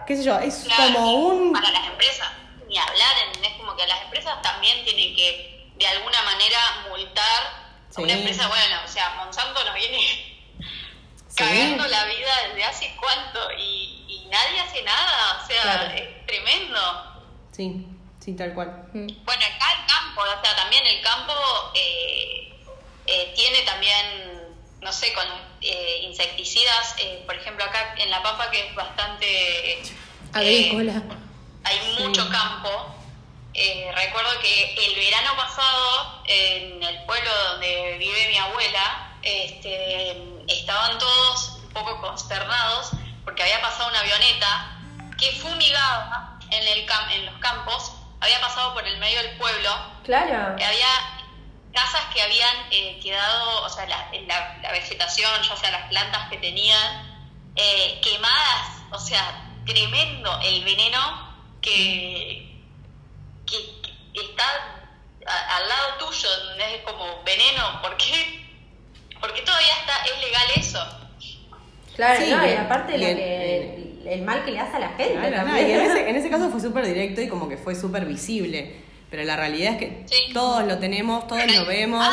¿Qué 0.08 0.16
sé 0.18 0.24
yo? 0.24 0.40
Es 0.40 0.64
Claro, 0.66 0.94
como 0.96 1.12
un... 1.28 1.54
Para 1.54 1.70
las 1.70 1.86
empresas, 1.88 2.28
ni 2.68 2.76
hablar, 2.78 3.14
es 3.44 3.54
como 3.60 3.76
que 3.76 3.86
las 3.86 4.02
empresas 4.04 4.42
también 4.42 4.84
tienen 4.84 5.16
que, 5.16 5.70
de 5.78 5.88
alguna 5.88 6.22
manera, 6.24 6.58
multar 6.90 7.44
a 7.96 8.02
una 8.02 8.14
Sí. 8.14 8.18
empresa, 8.20 8.48
bueno, 8.48 8.76
o 8.84 8.88
sea, 8.88 9.14
Monsanto 9.24 9.64
nos 9.64 9.76
viene 9.76 10.00
Sí. 11.28 11.36
cagando 11.36 11.86
la 11.88 12.06
vida 12.06 12.32
desde 12.48 12.64
hace 12.64 12.96
cuánto 13.00 13.40
y, 13.60 14.06
y 14.08 14.28
nadie 14.32 14.60
hace 14.60 14.82
nada, 14.84 15.40
o 15.44 15.48
sea, 15.48 15.62
Claro. 15.62 15.94
es. 15.96 16.04
Sí, 17.56 17.86
sí, 18.20 18.34
tal 18.36 18.54
cual. 18.54 18.70
Mm. 18.94 19.08
Bueno, 19.26 19.44
acá 19.46 19.66
el 19.80 19.86
campo, 19.88 20.22
o 20.22 20.44
sea, 20.44 20.56
también 20.56 20.86
el 20.88 21.02
campo 21.02 21.34
eh, 21.76 22.54
eh, 23.06 23.34
tiene 23.36 23.62
también, 23.62 24.52
no 24.82 24.92
sé, 24.92 25.14
con 25.14 25.26
eh, 25.62 26.00
insecticidas, 26.04 26.96
eh, 27.00 27.22
por 27.26 27.36
ejemplo, 27.36 27.64
acá 27.64 27.94
en 27.98 28.10
La 28.10 28.22
Pampa, 28.24 28.50
que 28.50 28.68
es 28.68 28.76
bastante... 28.76 29.74
eh, 29.74 29.84
Agrícola. 30.34 31.04
hay 31.64 31.80
mucho 32.00 32.28
campo. 32.30 32.96
Eh, 33.54 33.92
recuerdo 33.94 34.32
que 34.42 34.74
el 34.88 34.96
verano 34.96 35.36
pasado, 35.38 36.24
en 36.26 36.82
el 36.82 37.04
pueblo 37.06 37.30
donde 37.52 37.98
vive 38.00 38.30
mi 38.30 38.38
abuela, 38.38 39.12
este, 39.22 40.18
estaban 40.48 40.98
todos 40.98 41.60
un 41.64 41.70
poco 41.70 42.02
consternados 42.02 42.92
porque 43.24 43.44
había 43.44 43.62
pasado 43.62 43.90
una 43.90 44.00
avioneta 44.00 44.80
que 45.20 45.32
fumigaba 45.34 46.33
en, 46.54 46.68
el 46.68 46.86
cam- 46.88 47.12
en 47.12 47.26
los 47.26 47.36
campos, 47.40 47.92
había 48.22 48.40
pasado 48.42 48.74
por 48.74 48.88
el 48.88 48.98
medio 49.00 49.22
del 49.22 49.38
pueblo 49.38 49.70
Claro. 50.04 50.54
había 50.54 50.88
casas 51.74 52.06
que 52.14 52.22
habían 52.22 52.56
eh, 52.72 53.00
quedado, 53.02 53.64
o 53.64 53.70
sea, 53.70 53.86
la, 53.88 54.08
la- 54.28 54.58
la 54.62 54.72
vegetación, 54.72 55.30
ya 55.42 55.56
sea 55.56 55.72
las 55.72 55.88
plantas 55.90 56.30
que 56.30 56.38
tenían, 56.38 57.12
eh, 57.56 58.00
quemadas, 58.04 58.68
o 58.92 59.00
sea, 59.00 59.50
tremendo 59.66 60.40
el 60.44 60.64
veneno 60.64 61.34
que, 61.62 62.60
que, 63.48 63.82
que 64.14 64.22
está 64.22 64.44
a- 65.26 65.58
al 65.58 65.68
lado 65.68 65.96
tuyo, 66.00 66.28
¿entendés? 66.52 66.80
es 66.80 66.82
como 66.84 67.24
veneno, 67.24 67.82
¿por 67.82 67.98
qué? 67.98 68.44
Porque 69.20 69.42
todavía 69.42 69.74
está, 69.80 70.04
es 70.06 70.20
legal 70.22 70.48
eso. 70.56 71.00
Claro, 71.96 72.20
Sí, 72.24 72.32
no, 72.32 72.44
y 72.44 72.48
bien, 72.48 72.60
aparte 72.60 72.98
lo 72.98 73.06
que, 73.06 73.93
el 74.06 74.22
mal 74.24 74.44
que 74.46 74.52
le 74.52 74.60
hace 74.60 74.76
a 74.78 74.80
la 74.80 74.90
gente 74.90 75.14
Claro, 75.14 75.38
no, 75.38 75.44
también. 75.46 75.68
y 75.70 75.72
en 75.72 75.82
ese, 75.82 76.10
en 76.12 76.16
ese 76.16 76.30
caso 76.30 76.50
fue 76.50 76.60
súper 76.62 76.86
directo 76.86 77.22
y 77.22 77.28
como 77.28 77.48
que 77.50 77.58
fue 77.58 77.76
súper 77.76 78.06
visible. 78.06 78.76
Pero 79.10 79.24
la 79.24 79.36
realidad 79.36 79.74
es 79.74 79.78
que 79.78 80.04
Sí. 80.06 80.34
todos 80.34 80.66
lo 80.66 80.80
tenemos, 80.80 81.28
todos 81.28 81.44
lo 81.56 81.66
vemos, 81.66 82.06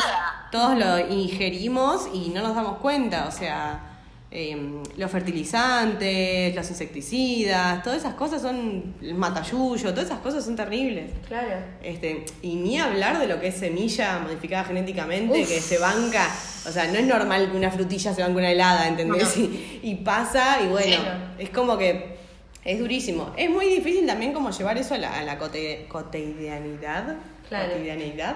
todos 0.51 0.77
lo 0.77 0.99
ingerimos 1.11 2.07
y 2.13 2.29
no 2.29 2.41
nos 2.41 2.55
damos 2.55 2.77
cuenta. 2.77 3.25
O 3.27 3.31
sea, 3.31 3.90
eh, 4.33 4.81
los 4.97 5.11
fertilizantes, 5.11 6.55
los 6.55 6.69
insecticidas, 6.69 7.83
todas 7.83 7.99
esas 7.99 8.13
cosas 8.15 8.41
son 8.41 8.95
el 9.01 9.13
matayuyo, 9.15 9.89
todas 9.91 10.05
esas 10.05 10.19
cosas 10.19 10.45
son 10.45 10.55
terribles. 10.55 11.11
Claro. 11.27 11.55
Este, 11.83 12.25
y 12.41 12.55
ni 12.55 12.79
hablar 12.79 13.19
de 13.19 13.27
lo 13.27 13.39
que 13.39 13.47
es 13.47 13.55
semilla 13.55 14.19
modificada 14.19 14.63
genéticamente, 14.63 15.39
que 15.45 15.59
se 15.59 15.77
banca, 15.77 16.27
o 16.67 16.71
sea, 16.71 16.87
no 16.87 16.97
es 16.97 17.05
normal 17.05 17.51
que 17.51 17.57
una 17.57 17.71
frutilla 17.71 18.13
se 18.13 18.21
banque 18.21 18.37
una 18.37 18.51
helada, 18.51 18.87
¿entendés? 18.87 19.35
Y, 19.37 19.79
y 19.83 19.95
pasa, 19.95 20.59
y 20.63 20.67
bueno, 20.67 20.95
Sí, 21.37 21.43
es 21.43 21.49
como 21.49 21.77
que 21.77 22.15
es 22.63 22.79
durísimo. 22.79 23.33
Es 23.37 23.49
muy 23.49 23.65
difícil 23.65 24.05
también 24.05 24.33
como 24.33 24.51
llevar 24.51 24.77
eso 24.77 24.93
a 24.93 24.97
la, 24.97 25.19
a 25.19 25.23
la 25.23 25.37
cote- 25.39 25.87
cotidianidad. 25.87 27.15
Claro. 27.49 27.73
Cotidianidad. 27.73 28.35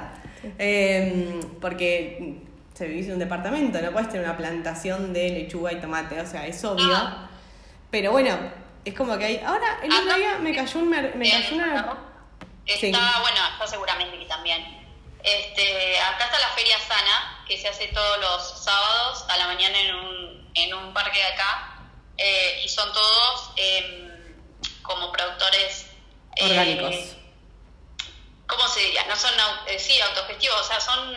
Eh, 0.59 1.39
porque 1.61 2.35
se 2.75 2.87
vivís 2.87 3.07
en 3.07 3.13
un 3.13 3.19
departamento, 3.19 3.81
no 3.81 3.91
puedes 3.91 4.09
tener 4.09 4.25
una 4.25 4.35
plantación 4.37 5.13
de 5.13 5.29
lechuga 5.29 5.71
y 5.71 5.79
tomate, 5.81 6.19
o 6.19 6.25
sea, 6.27 6.45
es 6.45 6.63
obvio. 6.65 6.93
Ah. 6.95 7.29
Pero 7.89 8.11
bueno, 8.11 8.37
es 8.83 8.93
como 8.93 9.17
que 9.17 9.25
hay. 9.25 9.37
Ahora, 9.45 9.79
el 9.81 9.91
otro 9.91 10.15
día 10.17 10.37
me 10.39 10.53
cayó, 10.53 10.79
un 10.79 10.89
mer- 10.89 11.15
me 11.15 11.29
cayó 11.31 11.55
una. 11.55 11.97
Está, 12.65 12.79
Sí. 12.79 12.91
bueno, 12.91 13.37
está 13.53 13.67
seguramente 13.67 14.19
que 14.19 14.25
también. 14.25 14.83
Este, 15.23 15.97
acá 16.01 16.25
está 16.25 16.37
la 16.39 16.49
Feria 16.49 16.77
Sana, 16.79 17.43
que 17.47 17.57
se 17.57 17.67
hace 17.69 17.87
todos 17.87 18.19
los 18.19 18.63
sábados 18.63 19.25
a 19.29 19.37
la 19.37 19.47
mañana 19.47 19.79
en 19.79 19.95
un, 19.95 20.51
en 20.53 20.73
un 20.73 20.93
parque 20.93 21.17
de 21.19 21.25
acá. 21.25 21.71
eh, 22.17 22.61
y 22.63 22.69
son 22.69 22.91
todos 22.93 23.51
em, 23.57 24.09
como 24.81 25.11
productores 25.11 25.87
eh, 26.37 26.45
Orgánicos. 26.49 26.95
¿Cómo 28.47 28.67
se 28.67 28.79
diría? 28.81 29.05
No 29.07 29.15
son, 29.15 29.31
eh, 29.67 29.79
sí, 29.79 29.99
autogestivos, 30.01 30.61
o 30.61 30.63
sea, 30.63 30.79
son 30.79 31.13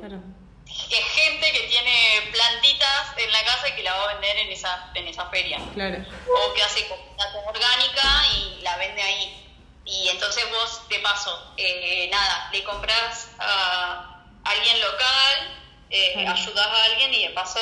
Claro. 0.00 0.20
Eh, 0.66 1.02
gente 1.02 1.52
que 1.52 1.60
tiene 1.68 2.30
plantitas 2.32 3.12
en 3.16 3.32
la 3.32 3.42
casa 3.44 3.68
y 3.68 3.72
que 3.76 3.82
la 3.82 3.94
va 3.94 4.10
a 4.10 4.14
vender 4.14 4.36
en 4.38 4.50
esa, 4.52 4.90
en 4.94 5.06
esa 5.08 5.26
feria 5.30 5.58
Claro. 5.74 5.98
o 6.28 6.54
que 6.54 6.62
hace 6.62 6.86
comida 6.88 7.32
orgánica 7.48 8.02
y 8.36 8.60
la 8.62 8.76
vende 8.76 9.02
ahí. 9.02 9.42
Y 9.84 10.08
entonces 10.08 10.44
vos, 10.50 10.88
de 10.88 10.98
paso, 10.98 11.54
eh, 11.56 12.08
nada, 12.10 12.48
le 12.52 12.64
compras 12.64 13.30
a 13.38 14.20
alguien 14.44 14.80
local, 14.80 15.62
eh, 15.90 16.12
Claro. 16.14 16.32
ayudas 16.32 16.66
a 16.66 16.84
alguien 16.90 17.14
y 17.14 17.22
de 17.28 17.30
paso 17.30 17.60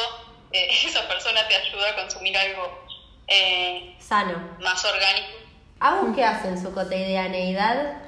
eh, 0.52 0.68
esa 0.86 1.06
persona 1.08 1.46
te 1.48 1.56
ayuda 1.56 1.90
a 1.90 1.96
consumir 1.96 2.36
algo 2.38 2.86
eh, 3.28 3.96
Sano. 4.00 4.56
más 4.60 4.84
orgánico. 4.84 5.28
¿Agus 5.80 6.14
qué 6.16 6.24
hace 6.24 6.48
en 6.48 6.62
su 6.62 6.72
cotidianeidad? 6.72 8.00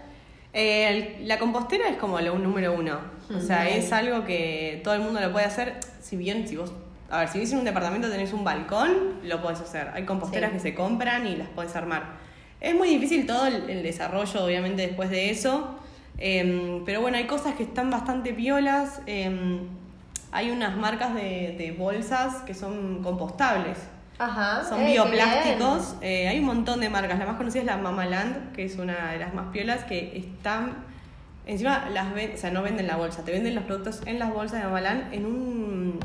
Eh, 0.53 1.19
la 1.21 1.39
compostera 1.39 1.89
es 1.89 1.97
como 1.99 2.19
lo 2.21 2.35
número 2.37 2.73
uno. 2.73 3.01
O 3.35 3.41
sea, 3.41 3.69
es 3.69 3.93
algo 3.93 4.25
que 4.25 4.81
todo 4.85 4.95
el 4.95 5.01
mundo 5.01 5.21
lo 5.21 5.33
puede 5.33 5.47
hacer. 5.47 5.75
Si 6.01 6.17
bien, 6.17 6.47
si 6.47 6.57
vos. 6.57 6.73
A 7.11 7.21
ver, 7.21 7.29
si 7.29 7.39
vivís 7.39 7.53
en 7.53 7.61
un 7.61 7.65
departamento 7.65 8.09
tenés 8.11 8.33
un 8.33 8.45
balcón, 8.45 9.21
lo 9.25 9.41
podés 9.43 9.61
hacer. 9.61 9.91
Hay 9.95 10.05
composteras 10.05 10.51
Sí. 10.51 10.57
que 10.57 10.61
se 10.63 10.75
compran 10.75 11.27
y 11.27 11.37
las 11.37 11.49
podés 11.49 11.75
armar. 11.77 12.05
Es 12.61 12.75
muy 12.75 12.89
difícil 12.89 13.27
todo 13.27 13.47
el, 13.47 13.69
el 13.71 13.83
desarrollo, 13.83 14.45
obviamente, 14.45 14.83
después 14.87 15.11
de 15.11 15.31
eso. 15.31 15.77
Em, 16.19 16.85
pero 16.85 17.01
bueno, 17.01 17.17
hay 17.19 17.27
cosas 17.27 17.55
que 17.55 17.63
están 17.65 17.91
bastante 17.91 18.33
piolas. 18.33 19.01
Em, 19.07 19.61
hay 20.33 20.51
unas 20.51 20.77
marcas 20.77 21.15
de, 21.15 21.55
de 21.59 21.75
bolsas 21.77 22.37
que 22.47 22.55
son 22.55 23.03
compostables. 23.03 23.79
Ajá. 24.19 24.65
Son 24.65 24.81
eh, 24.81 24.93
bioplásticos. 24.93 25.97
eh, 26.01 26.27
hay 26.29 26.39
un 26.39 26.47
montón 26.47 26.81
de 26.81 26.89
marcas. 26.89 27.19
La 27.19 27.27
más 27.27 27.37
conocida 27.37 27.61
es 27.61 27.67
la 27.67 27.77
Mamaland, 27.77 28.53
que 28.53 28.65
es 28.65 28.77
una 28.77 29.13
de 29.13 29.19
las 29.19 29.35
más 29.35 29.49
piolas, 29.53 29.85
que 29.85 30.17
están. 30.17 30.86
Encima 31.47 31.89
las 31.93 32.13
ven, 32.13 32.33
o 32.35 32.37
sea, 32.37 32.51
no 32.51 32.63
venden 32.63 32.87
la 32.89 32.97
bolsa, 32.97 33.25
te 33.25 33.31
venden 33.33 33.55
los 33.55 33.65
productos 33.65 34.03
en 34.05 34.19
las 34.19 34.33
bolsas 34.33 34.59
de 34.61 34.65
Mamaland 34.67 35.15
en 35.15 35.27
un. 35.27 36.01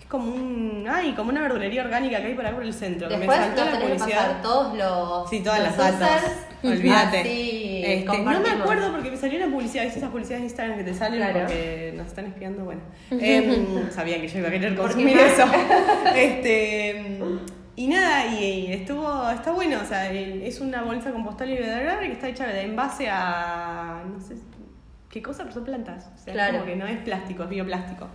Es 0.00 0.06
como 0.06 0.32
un. 0.34 0.86
Ay, 0.90 1.12
como 1.12 1.30
una 1.30 1.42
verdulería 1.42 1.82
orgánica 1.84 2.18
que 2.20 2.28
hay 2.28 2.34
por 2.34 2.46
ahí 2.46 2.54
por 2.54 2.62
el 2.62 2.72
centro. 2.72 3.08
que 3.08 3.16
bien. 3.16 3.28
me 3.28 3.34
Después 3.34 3.54
saltó 3.56 3.64
la 3.70 3.78
que 3.78 3.84
publicidad. 3.94 4.42
todos 4.42 4.76
los, 4.78 5.28
Sí, 5.30 5.40
todas 5.40 5.58
los 5.60 5.76
las 5.76 5.94
users. 5.94 6.32
Olvídate. 6.64 7.20
Así 7.20 7.82
Este, 7.84 8.18
no 8.18 8.40
me 8.40 8.50
acuerdo 8.50 8.92
porque 8.92 9.10
me 9.10 9.16
salió 9.16 9.44
una 9.44 9.52
publicidad, 9.52 9.82
¿viste 9.84 9.98
esas 9.98 10.10
publicidades 10.10 10.42
de 10.42 10.46
Instagram 10.46 10.78
que 10.78 10.84
te 10.84 10.94
salen 10.94 11.18
Claro. 11.20 11.40
porque 11.40 11.94
nos 11.96 12.06
están 12.06 12.26
espiando? 12.26 12.64
Bueno, 12.64 12.80
Em, 13.10 13.90
sabían 13.90 14.20
que 14.20 14.28
yo 14.28 14.38
iba 14.38 14.48
a 14.48 14.50
querer 14.52 14.74
consumir 14.76 15.18
eso. 15.18 15.44
este, 16.16 16.90
em, 16.98 17.38
y 17.76 17.86
nada, 17.88 18.26
y, 18.26 18.44
y 18.68 18.72
estuvo, 18.72 19.30
está 19.30 19.52
bueno, 19.52 19.78
o 19.82 19.84
sea, 19.86 20.10
es 20.12 20.60
una 20.60 20.82
bolsa 20.82 21.10
compostable 21.12 21.54
y 21.54 21.58
biodegradable 21.58 22.06
que 22.08 22.12
está 22.12 22.28
hecha 22.28 22.46
de 22.46 22.62
en 22.62 22.76
base 22.76 23.08
a, 23.10 24.02
no 24.12 24.20
sé 24.20 24.34
qué 25.08 25.22
cosa, 25.22 25.42
pero 25.44 25.54
son 25.54 25.64
plantas. 25.64 26.10
O 26.14 26.18
sea, 26.18 26.32
Claro. 26.34 26.52
como 26.54 26.64
que 26.66 26.76
no 26.76 26.86
es 26.86 26.98
plástico, 26.98 27.44
es 27.44 27.48
bioplástico. 27.48 28.08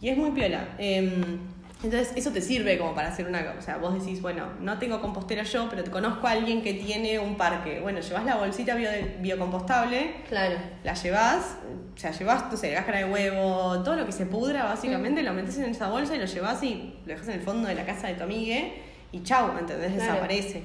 Y 0.00 0.08
es 0.08 0.16
muy 0.16 0.30
piola. 0.32 0.68
Em, 0.78 1.38
entonces, 1.84 2.12
eso 2.16 2.30
te 2.30 2.40
sirve 2.40 2.78
como 2.78 2.94
para 2.94 3.08
hacer 3.08 3.26
una. 3.26 3.54
O 3.58 3.62
sea, 3.62 3.76
vos 3.78 3.94
decís, 3.94 4.20
bueno, 4.22 4.46
no 4.60 4.78
tengo 4.78 5.00
compostera 5.00 5.42
yo, 5.44 5.68
pero 5.68 5.82
te 5.84 5.90
conozco 5.90 6.26
a 6.28 6.32
alguien 6.32 6.62
que 6.62 6.74
tiene 6.74 7.18
un 7.18 7.36
parque. 7.36 7.80
Bueno, 7.80 8.00
llevas 8.00 8.24
la 8.24 8.36
bolsita 8.36 8.74
bio- 8.76 8.88
biocompostable, 9.20 10.14
Claro. 10.28 10.56
la 10.84 10.94
llevas, 10.94 11.56
o 11.94 11.98
sea, 11.98 12.10
llevas, 12.12 12.50
no 12.50 12.56
sé, 12.56 12.72
cáscara 12.72 12.98
de 12.98 13.04
huevo, 13.04 13.82
todo 13.82 13.96
lo 13.96 14.06
que 14.06 14.12
se 14.12 14.26
pudra, 14.26 14.64
básicamente, 14.64 15.22
lo 15.22 15.32
metes 15.34 15.58
en 15.58 15.64
esa 15.70 15.88
bolsa 15.88 16.14
y 16.14 16.18
lo 16.18 16.26
llevas 16.26 16.62
y 16.62 16.94
lo 17.04 17.08
dejas 17.14 17.28
en 17.28 17.34
el 17.34 17.40
fondo 17.42 17.68
de 17.68 17.74
la 17.74 17.84
casa 17.84 18.06
de 18.08 18.14
tu 18.14 18.24
amigue 18.24 18.72
y 19.12 19.22
chau, 19.22 19.56
¿entendés? 19.58 19.92
Claro. 19.92 20.12
Desaparece. 20.12 20.62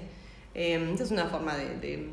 Em, 0.53 0.93
esa 0.93 1.03
es 1.03 1.11
una 1.11 1.25
forma 1.25 1.55
de, 1.55 1.75
de- 1.77 2.09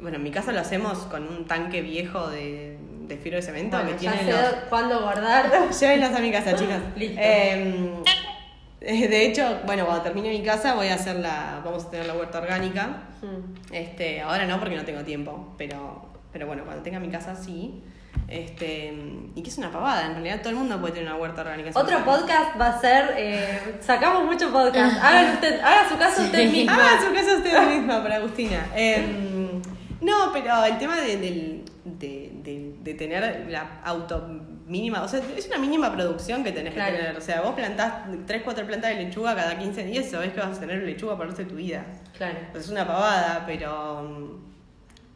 Bueno, 0.00 0.16
en 0.18 0.22
mi 0.22 0.30
casa 0.30 0.52
lo 0.52 0.60
hacemos 0.60 0.98
con 1.06 1.26
un 1.26 1.46
tanque 1.46 1.80
viejo 1.80 2.28
de, 2.28 2.76
de 3.08 3.16
fibra 3.16 3.36
de 3.36 3.42
cemento 3.42 3.76
Bueno, 3.78 3.96
que 3.96 4.04
ya 4.04 4.12
tiene 4.12 4.32
sé 4.32 4.40
los. 4.42 4.52
cuándo 4.68 5.00
guardar. 5.00 5.50
Llévenlas 5.80 6.14
a 6.14 6.20
mi 6.20 6.30
casa, 6.32 6.54
chicas. 6.56 6.80
Listo. 6.96 7.20
Eh, 7.20 7.94
eh, 8.80 9.08
de 9.08 9.26
hecho, 9.26 9.60
bueno, 9.64 9.84
cuando 9.86 10.02
termine 10.02 10.30
mi 10.30 10.42
casa 10.42 10.74
voy 10.74 10.88
a 10.88 10.94
hacer 10.94 11.16
la, 11.16 11.60
vamos 11.64 11.84
a 11.84 11.90
tener 11.90 12.06
la 12.06 12.14
huerta 12.14 12.40
orgánica. 12.40 13.04
Mm. 13.22 13.72
Este, 13.74 14.20
ahora 14.20 14.44
no 14.46 14.58
porque 14.58 14.76
no 14.76 14.84
tengo 14.84 15.02
tiempo, 15.04 15.54
pero, 15.56 16.04
pero 16.32 16.46
bueno, 16.46 16.64
cuando 16.64 16.82
tenga 16.82 16.98
mi 17.00 17.08
casa 17.08 17.36
sí. 17.36 17.82
Este, 18.28 18.94
y 19.34 19.42
que 19.42 19.50
es 19.50 19.58
una 19.58 19.70
pavada, 19.70 20.06
en 20.06 20.12
realidad 20.14 20.38
todo 20.40 20.50
el 20.50 20.56
mundo 20.56 20.80
puede 20.80 20.94
tener 20.94 21.08
una 21.10 21.18
huerta 21.20 21.42
orgánica. 21.42 21.70
Otro 21.78 22.02
podcast 22.04 22.58
va 22.58 22.68
a 22.68 22.80
ser. 22.80 23.14
eh, 23.18 23.76
sacamos 23.80 24.24
mucho 24.24 24.50
podcast. 24.50 24.96
Hagan 25.02 25.34
usted, 25.34 25.60
haga 25.60 25.88
su 25.88 25.98
caso 25.98 26.22
usted 26.22 26.50
mismo. 26.52 26.72
Ah, 26.74 26.98
su 27.06 27.12
casa 27.14 27.36
usted 27.36 27.68
misma 27.76 28.02
para 28.02 28.16
Agustina. 28.16 28.66
Em, 28.74 29.60
no, 30.00 30.32
pero 30.32 30.64
el 30.64 30.78
tema 30.78 30.96
de, 31.00 31.16
del- 31.18 31.64
de, 31.84 32.30
de- 32.42 32.74
de 32.82 32.94
tener 32.94 33.46
la 33.50 33.80
auto 33.84 34.26
mínima, 34.66 35.02
o 35.02 35.08
sea, 35.08 35.20
es 35.36 35.46
una 35.48 35.58
mínima 35.58 35.92
producción 35.92 36.42
que 36.42 36.52
tenés 36.52 36.72
Claro. 36.72 36.92
que 36.92 36.98
tener. 36.98 37.16
O 37.16 37.20
sea, 37.20 37.42
vos 37.42 37.54
plantás 37.54 38.04
3, 38.26 38.42
4 38.42 38.66
plantas 38.66 38.96
de 38.96 39.04
lechuga 39.04 39.34
cada 39.36 39.58
15 39.58 39.84
días, 39.84 40.06
sabés 40.10 40.32
que 40.32 40.40
vas 40.40 40.56
a 40.56 40.60
tener 40.60 40.82
lechuga 40.82 41.16
por 41.16 41.26
el 41.26 41.32
resto 41.32 41.42
de 41.44 41.50
tu 41.50 41.56
vida. 41.56 41.84
Claro. 42.16 42.38
Pues 42.50 42.64
es 42.64 42.70
una 42.70 42.86
pavada, 42.86 43.44
pero. 43.46 44.40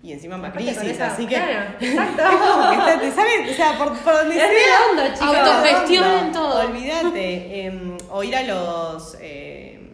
Y 0.06 0.12
encima 0.12 0.36
esa- 0.58 1.06
así 1.08 1.26
que. 1.26 1.34
claro, 1.34 1.70
exacto. 1.80 2.22
Es 2.22 2.36
como 2.38 2.70
que 2.70 2.76
está- 2.76 3.00
te 3.00 3.10
sale, 3.12 3.50
o 3.50 3.54
sea, 3.54 3.78
por, 3.78 3.92
por 3.98 4.14
donde 4.14 4.36
Es 4.36 4.42
sea. 4.42 4.78
redondo, 4.78 5.14
chicos. 5.18 5.36
Autogestionen 5.36 6.32
todo. 6.32 6.60
Olvídate. 6.68 7.66
em, 7.66 7.96
o 8.10 8.22
ir 8.22 8.36
a 8.36 8.42
los. 8.42 9.16
eh, 9.20 9.90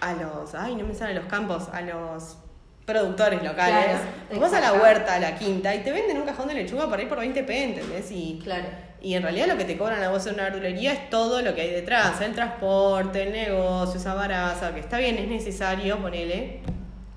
a 0.00 0.12
los. 0.14 0.54
Ay, 0.54 0.76
no 0.76 0.86
me 0.86 0.94
salen 0.94 1.16
los 1.16 1.26
campos. 1.26 1.68
A 1.72 1.80
los 1.82 2.38
productores 2.86 3.42
locales. 3.42 3.98
Claro, 4.30 4.40
Vas 4.40 4.52
a 4.54 4.60
la 4.60 4.72
huerta, 4.72 5.16
a 5.16 5.20
la 5.20 5.34
quinta, 5.36 5.74
y 5.74 5.80
te 5.82 5.92
venden 5.92 6.16
un 6.16 6.24
cajón 6.24 6.48
de 6.48 6.54
lechuga 6.54 6.88
por 6.88 6.98
ahí 6.98 7.04
por 7.04 7.18
20 7.18 7.42
p, 7.44 7.64
¿entendés? 7.64 8.10
Y, 8.10 8.40
Claro. 8.42 8.64
y 9.02 9.12
en 9.12 9.22
realidad 9.22 9.46
lo 9.46 9.58
que 9.58 9.66
te 9.66 9.76
cobran 9.76 10.02
a 10.02 10.08
vos 10.08 10.26
en 10.26 10.34
una 10.34 10.44
verdulería 10.44 10.94
es 10.94 11.10
todo 11.10 11.42
lo 11.42 11.54
que 11.54 11.60
hay 11.60 11.70
detrás, 11.70 12.18
el 12.22 12.32
transporte, 12.32 13.24
el 13.24 13.32
negocio, 13.32 14.00
esa 14.00 14.14
baraza, 14.14 14.72
que 14.72 14.80
está 14.80 14.96
bien, 14.96 15.18
es 15.18 15.28
necesario, 15.28 15.98
ponele, 15.98 16.60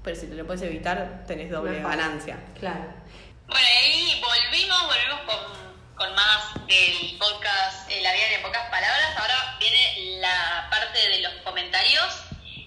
pero 0.03 0.15
si 0.15 0.27
te 0.27 0.35
lo 0.35 0.45
puedes 0.45 0.61
evitar, 0.63 1.23
tenés 1.27 1.51
doble 1.51 1.79
ganancia. 1.81 2.37
Claro. 2.59 2.93
Bueno, 3.47 3.67
y 3.71 3.77
ahí 3.77 4.21
volvimos, 4.21 4.87
volvimos 4.87 5.19
con, 5.21 5.95
con 5.95 6.15
más 6.15 6.53
del 6.65 7.17
podcast 7.19 7.89
eh, 7.91 8.01
La 8.01 8.13
vida 8.13 8.33
en 8.33 8.41
pocas 8.41 8.69
palabras. 8.69 9.17
Ahora 9.17 9.57
viene 9.59 10.19
la 10.19 10.67
parte 10.71 11.07
de 11.09 11.19
los 11.19 11.33
comentarios. 11.43 12.05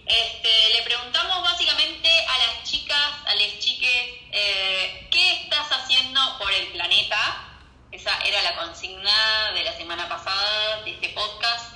Este, 0.06 0.74
le 0.76 0.82
preguntamos 0.82 1.42
básicamente 1.42 2.08
a 2.08 2.38
las 2.38 2.70
chicas, 2.70 3.10
a 3.26 3.34
las 3.34 3.58
chiques, 3.58 4.08
eh, 4.30 5.08
¿qué 5.10 5.42
estás 5.42 5.72
haciendo 5.72 6.20
por 6.38 6.52
el 6.52 6.68
planeta? 6.68 7.48
Esa 7.90 8.16
era 8.20 8.42
la 8.42 8.54
consigna 8.56 9.52
de 9.54 9.64
la 9.64 9.72
semana 9.76 10.08
pasada 10.08 10.82
de 10.82 10.90
este 10.92 11.08
podcast. 11.10 11.74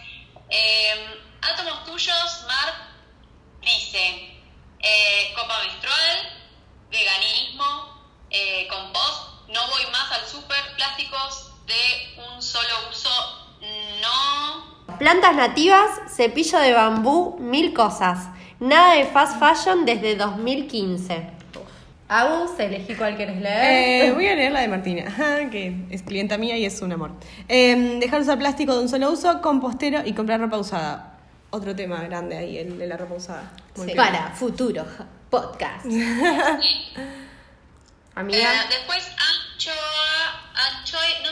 Eh, 0.50 1.20
átomos 1.40 1.84
tuyos, 1.84 2.44
Mar, 2.46 2.74
dice 3.62 4.38
eh, 4.80 5.32
copa 5.34 5.58
menstrual, 5.64 6.46
veganismo, 6.90 8.02
eh, 8.30 8.66
compost, 8.68 9.48
no 9.48 9.68
voy 9.68 9.86
más 9.90 10.12
al 10.12 10.26
súper, 10.26 10.74
plásticos 10.76 11.52
de 11.66 12.14
un 12.28 12.42
solo 12.42 12.88
uso, 12.90 13.58
no. 14.00 14.96
Plantas 14.98 15.27
nativas, 15.38 15.88
cepillo 16.08 16.58
de 16.58 16.72
bambú, 16.72 17.38
mil 17.38 17.72
cosas. 17.72 18.26
Nada 18.58 18.94
de 18.94 19.04
fast 19.06 19.38
fashion 19.38 19.86
desde 19.86 20.16
2015. 20.16 21.38
Agus, 22.08 22.58
elegí 22.58 22.96
cuál 22.96 23.16
querés 23.16 23.40
leer. 23.40 24.06
Eh, 24.06 24.10
voy 24.14 24.26
a 24.26 24.34
leer 24.34 24.50
la 24.50 24.62
de 24.62 24.68
Martina, 24.68 25.04
ajá, 25.06 25.48
que 25.48 25.86
es 25.90 26.02
clienta 26.02 26.38
mía 26.38 26.56
y 26.56 26.64
es 26.64 26.82
un 26.82 26.90
amor. 26.90 27.12
Eh, 27.48 27.98
dejar 28.00 28.18
de 28.18 28.24
usar 28.24 28.38
plástico 28.38 28.74
de 28.74 28.80
un 28.80 28.88
solo 28.88 29.12
uso, 29.12 29.40
compostero 29.40 30.02
y 30.04 30.12
comprar 30.12 30.40
ropa 30.40 30.58
usada. 30.58 31.18
otro 31.50 31.76
tema 31.76 32.02
grande 32.02 32.36
ahí, 32.36 32.58
el 32.58 32.76
de 32.76 32.86
la 32.88 32.96
ropa 32.96 33.14
usada. 33.14 33.52
Sí. 33.76 33.92
Para 33.94 34.32
futuro 34.32 34.84
podcast. 35.30 35.84
Amiga. 38.16 38.54
Eh, 38.54 38.66
después, 38.70 39.08
anchoa, 39.52 40.50
anchoy, 40.80 41.22
no 41.22 41.30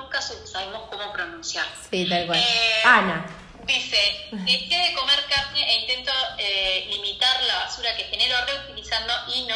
nunca 0.00 0.20
sabemos 0.20 0.82
cómo 0.88 1.12
pronunciar. 1.12 1.66
Sí, 1.90 2.08
tal 2.08 2.26
cual. 2.26 2.38
Eh, 2.38 2.84
Ana. 2.84 3.26
Dice, 3.68 3.96
dejé 4.32 4.74
de 4.88 4.94
comer 4.96 5.18
carne 5.28 5.60
e 5.62 5.80
intento 5.82 6.10
eh, 6.38 6.86
limitar 6.90 7.36
la 7.46 7.64
basura 7.66 7.90
que 7.96 8.04
genero 8.04 8.34
reutilizando 8.46 9.12
y 9.36 9.46
no 9.46 9.54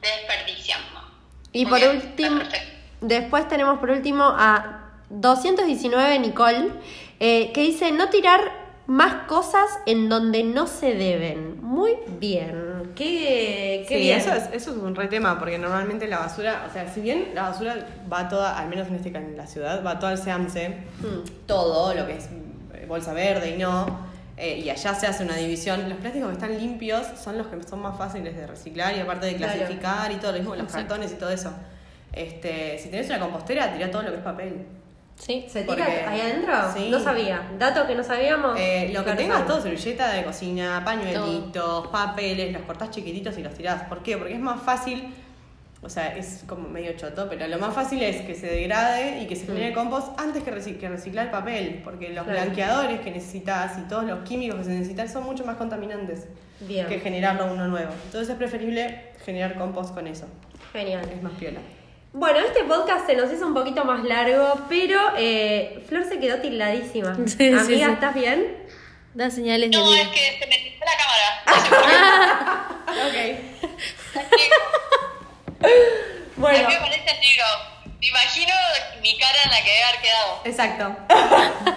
desperdiciando. 0.00 1.00
Y 1.52 1.66
Muy 1.66 1.80
por 1.80 1.90
último, 1.90 2.40
después 3.02 3.46
tenemos 3.48 3.78
por 3.78 3.90
último 3.90 4.24
a 4.24 4.92
219 5.10 6.18
Nicole, 6.20 6.70
eh, 7.20 7.52
que 7.52 7.60
dice 7.62 7.92
no 7.92 8.08
tirar 8.08 8.40
más 8.86 9.26
cosas 9.28 9.68
en 9.86 10.08
donde 10.08 10.42
no 10.42 10.66
se 10.66 10.94
deben. 10.94 11.62
Muy 11.62 11.96
bien. 12.18 12.92
Qué, 12.96 13.84
qué 13.88 13.94
Sí, 13.98 14.00
bien. 14.02 14.18
eso 14.18 14.32
es, 14.32 14.44
eso 14.52 14.70
es 14.72 14.76
un 14.78 14.94
re 14.94 15.06
tema, 15.06 15.38
porque 15.38 15.58
normalmente 15.58 16.08
la 16.08 16.18
basura, 16.18 16.66
o 16.68 16.72
sea, 16.72 16.92
si 16.92 17.00
bien 17.00 17.32
la 17.34 17.50
basura 17.50 17.86
va 18.12 18.28
toda, 18.28 18.58
al 18.58 18.68
menos 18.68 18.88
en 18.88 18.96
este 18.96 19.12
caso 19.12 19.26
en 19.26 19.36
la 19.36 19.46
ciudad, 19.46 19.84
va 19.84 19.98
toda 19.98 20.12
al 20.12 20.18
SEAMSE, 20.18 20.68
Mm. 20.70 21.46
todo 21.46 21.94
lo 21.94 22.06
que 22.06 22.16
es 22.16 22.28
bolsa 22.90 23.12
verde 23.14 23.50
y 23.54 23.58
no, 23.58 23.86
eh, 24.36 24.58
y 24.58 24.68
allá 24.68 24.94
se 24.94 25.06
hace 25.06 25.22
una 25.24 25.36
división, 25.36 25.88
los 25.88 25.98
plásticos 25.98 26.28
que 26.28 26.34
están 26.34 26.58
limpios 26.58 27.06
son 27.22 27.38
los 27.38 27.46
que 27.46 27.62
son 27.62 27.80
más 27.80 27.96
fáciles 27.96 28.36
de 28.36 28.46
reciclar 28.46 28.94
y 28.96 29.00
aparte 29.00 29.26
de 29.26 29.36
Claro. 29.36 29.54
clasificar 29.54 30.10
y 30.12 30.16
todo, 30.16 30.32
lo 30.32 30.38
mismo 30.38 30.50
con 30.50 30.58
los 30.58 30.72
cartones 30.72 31.12
y 31.12 31.14
todo 31.14 31.30
eso. 31.30 31.52
Este, 32.12 32.78
si 32.78 32.88
tenés 32.90 33.06
una 33.08 33.20
compostera, 33.20 33.72
tirá 33.72 33.90
todo 33.90 34.02
lo 34.02 34.10
que 34.10 34.16
es 34.16 34.22
papel. 34.22 34.66
Sí. 35.16 35.44
¿Se 35.48 35.62
tira 35.62 35.76
Porque- 35.76 36.04
ahí 36.08 36.20
adentro? 36.22 36.54
Sí. 36.74 36.88
No 36.90 36.98
sabía. 36.98 37.42
Dato 37.58 37.86
que 37.86 37.94
no 37.94 38.02
sabíamos. 38.02 38.58
Eh, 38.58 38.90
lo 38.92 39.04
que 39.04 39.12
tengas 39.12 39.46
todo, 39.46 39.60
servilleta 39.60 40.10
de 40.12 40.24
cocina, 40.24 40.82
pañuelitos, 40.84 41.86
papeles, 41.88 42.52
los 42.52 42.62
cortás 42.62 42.90
chiquititos 42.90 43.36
y 43.38 43.42
los 43.42 43.52
tirás. 43.54 43.82
¿Por 43.84 44.02
qué? 44.02 44.16
Porque 44.16 44.32
es 44.34 44.40
más 44.40 44.60
fácil, 44.62 45.14
o 45.82 45.88
sea, 45.88 46.14
es 46.16 46.42
como 46.46 46.68
medio 46.68 46.92
choto, 46.96 47.26
pero 47.28 47.46
lo 47.48 47.58
más 47.58 47.74
fácil 47.74 48.02
es 48.02 48.20
que 48.22 48.34
se 48.34 48.46
degrade 48.46 49.20
y 49.22 49.26
que 49.26 49.34
se 49.36 49.46
genere 49.46 49.72
compost 49.72 50.08
antes 50.20 50.42
que, 50.42 50.52
reci- 50.52 50.78
que 50.78 50.88
reciclar 50.88 51.26
el 51.26 51.30
papel, 51.32 51.80
porque 51.82 52.10
los 52.10 52.24
Claro. 52.24 52.40
blanqueadores 52.42 53.00
que 53.00 53.10
necesitas 53.10 53.78
y 53.78 53.82
todos 53.88 54.04
los 54.04 54.20
químicos 54.28 54.58
que 54.58 54.64
se 54.64 54.70
necesitan 54.72 55.08
son 55.08 55.24
mucho 55.24 55.44
más 55.44 55.56
contaminantes 55.56 56.26
Bien. 56.60 56.86
que 56.86 57.00
generarlo 57.00 57.46
uno 57.52 57.66
nuevo. 57.68 57.92
Entonces 58.06 58.28
es 58.28 58.36
preferible 58.36 59.12
generar 59.24 59.56
compost 59.56 59.94
con 59.94 60.06
eso, 60.06 60.26
Genial. 60.72 61.08
es 61.10 61.22
más 61.22 61.32
piola. 61.32 61.60
Bueno, 62.12 62.40
este 62.40 62.64
podcast 62.64 63.06
se 63.06 63.14
nos 63.14 63.32
hizo 63.32 63.46
un 63.46 63.54
poquito 63.54 63.84
más 63.84 64.02
largo, 64.04 64.52
pero 64.68 64.98
eh, 65.16 65.82
Flor 65.88 66.04
se 66.04 66.18
quedó 66.18 66.40
tildadísima. 66.40 67.16
Sí, 67.26 67.48
Amiga, 67.52 67.86
sí. 67.86 67.92
¿estás 67.92 68.14
bien? 68.14 68.56
Da 69.14 69.30
señales 69.30 69.70
de 69.70 69.76
No, 69.76 69.94
es 69.94 70.08
que 70.08 70.38
se 70.40 70.46
me 70.46 70.56
tiró 70.58 70.84
la 70.84 70.96
cámara. 70.98 72.66
Ok. 73.06 73.16
Bueno, 76.36 76.58
A 76.66 76.68
mí 76.68 76.74
me 76.74 76.80
parece 76.80 77.04
negro. 77.20 77.44
Me 78.00 78.06
imagino 78.06 78.54
mi 79.02 79.18
cara 79.18 79.42
en 79.44 79.50
la 79.50 79.62
que 79.62 79.70
debe 79.70 79.84
haber 79.84 80.00
quedado. 80.00 80.40
Exacto. 80.44 80.96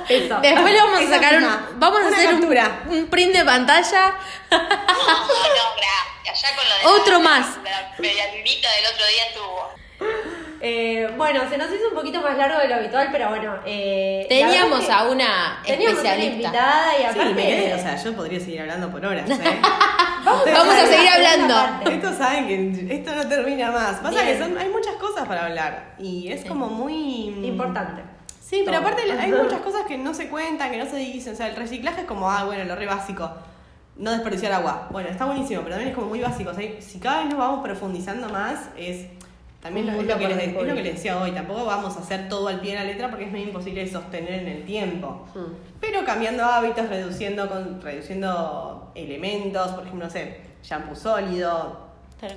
eso. 0.09 0.39
Después 0.41 0.73
le 0.73 0.79
vamos 0.79 0.99
a 1.01 1.09
sacar 1.09 1.33
un, 1.35 1.41
misma. 1.41 1.69
vamos 1.73 1.99
a 2.01 2.07
Una 2.07 2.15
hacer 2.17 2.27
un, 2.33 2.39
captura. 2.39 2.83
un 2.87 3.07
print 3.09 3.35
de 3.35 3.43
pantalla. 3.45 4.15
No, 4.51 4.57
no, 4.57 5.75
gracias. 5.75 6.41
Ya 6.41 6.55
con 6.55 6.65
lo 6.67 6.75
de 6.77 6.99
Otro 7.01 7.13
la, 7.13 7.19
más. 7.19 7.57
La 7.63 7.93
media 7.99 8.33
lunita 8.33 8.69
del 8.71 8.85
otro 8.93 9.05
día 9.07 9.25
estuvo. 9.25 9.73
Eh, 10.65 11.09
bueno, 11.17 11.41
se 11.49 11.57
nos 11.57 11.67
hizo 11.67 11.89
un 11.89 11.93
poquito 11.95 12.21
más 12.21 12.37
largo 12.37 12.57
de 12.57 12.69
lo 12.69 12.75
habitual, 12.75 13.09
pero 13.11 13.27
bueno. 13.27 13.55
eh, 13.65 14.25
Teníamos 14.29 14.89
a 14.89 15.09
una 15.09 15.59
Teníamos 15.65 15.99
una 15.99 16.09
especialista. 16.13 16.47
invitada 16.47 16.93
y 16.93 17.01
Sí, 17.01 17.03
aparte. 17.03 17.33
me 17.33 17.43
quedé- 17.43 17.73
o 17.73 17.77
sea, 17.77 17.95
yo 18.01 18.13
podría 18.15 18.39
seguir 18.39 18.61
hablando 18.61 18.89
por 18.89 19.05
horas, 19.05 19.29
¿eh? 19.29 19.33
vamos, 20.25 20.47
a 20.47 20.85
seguir 20.87 21.09
hablando. 21.09 21.89
Estos 21.91 22.15
saben 22.17 22.47
que 22.47 22.95
esto 22.95 23.13
no 23.13 23.27
termina 23.27 23.71
más. 23.71 23.97
Pasa 23.97 24.21
Bien. 24.23 24.27
que 24.37 24.39
son, 24.41 24.57
hay 24.57 24.69
muchas 24.69 24.95
cosas 24.95 25.27
para 25.27 25.47
hablar 25.47 25.95
y 25.99 26.31
es 26.31 26.45
como 26.45 26.67
muy... 26.67 27.25
Importante. 27.45 28.01
Sí, 28.41 28.61
pero 28.65 28.77
Todo. 28.79 28.87
aparte 28.87 29.11
hay 29.11 29.31
muchas 29.43 29.59
cosas 29.59 29.81
que 29.85 29.97
no 29.97 30.13
se 30.13 30.29
cuentan, 30.29 30.71
que 30.71 30.77
no 30.77 30.85
se 30.85 30.95
dicen. 30.95 31.33
O 31.33 31.35
sea, 31.35 31.47
el 31.47 31.57
reciclaje 31.57 32.01
es 32.01 32.07
como, 32.07 32.31
ah, 32.31 32.45
bueno, 32.45 32.63
lo 32.63 32.75
re 32.77 32.85
básico. 32.85 33.29
No 33.97 34.11
desperdiciar 34.11 34.53
agua. 34.53 34.87
Bueno, 34.91 35.09
está 35.09 35.25
buenísimo, 35.25 35.61
pero 35.63 35.71
también 35.75 35.89
es 35.89 35.95
como 35.95 36.07
muy 36.07 36.21
básico. 36.21 36.51
O 36.51 36.53
sea, 36.53 36.63
si 36.79 36.99
cada 36.99 37.17
vez 37.19 37.29
nos 37.31 37.37
vamos 37.37 37.61
profundizando 37.65 38.29
más, 38.29 38.59
es... 38.77 39.07
También 39.63 39.87
lo- 39.87 39.93
es, 39.93 40.05
lo 40.07 40.17
que 40.19 40.27
les, 40.27 40.37
es 40.37 40.53
lo 40.53 40.59
que 40.59 40.65
descubrir. 40.65 40.83
les 40.83 40.93
decía 40.95 41.17
hoy, 41.21 41.31
tampoco 41.31 41.65
vamos 41.65 41.95
a 41.97 42.01
hacer 42.01 42.27
todo 42.29 42.49
al 42.49 42.59
pie 42.59 42.71
de 42.73 42.77
la 42.79 42.83
letra 42.83 43.09
porque 43.09 43.25
es 43.25 43.31
medio 43.31 43.45
imposible 43.47 43.85
de 43.85 43.89
sostener 43.91 44.41
en 44.41 44.47
el 44.49 44.65
tiempo. 44.65 45.25
Mm. 45.33 45.39
Pero 45.79 46.05
cambiando 46.05 46.43
hábitos, 46.43 46.87
reduciendo, 46.89 47.47
con, 47.49 47.81
reduciendo 47.81 48.91
elementos, 48.93 49.69
por 49.71 49.83
ejemplo, 49.85 50.05
no 50.05 50.11
sé, 50.11 50.37
shampoo 50.63 50.95
sólido. 50.95 51.81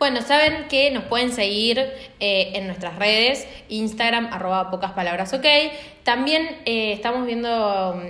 Bueno, 0.00 0.22
saben 0.22 0.66
que 0.68 0.90
nos 0.90 1.04
pueden 1.04 1.30
seguir 1.30 1.78
eh, 2.20 2.52
en 2.54 2.66
nuestras 2.66 2.96
redes, 2.96 3.46
Instagram, 3.68 4.32
arroba 4.32 4.70
pocas 4.70 4.92
palabras 4.92 5.34
ok. 5.34 5.44
También 6.04 6.62
eh, 6.64 6.92
estamos 6.94 7.26
viendo 7.26 7.48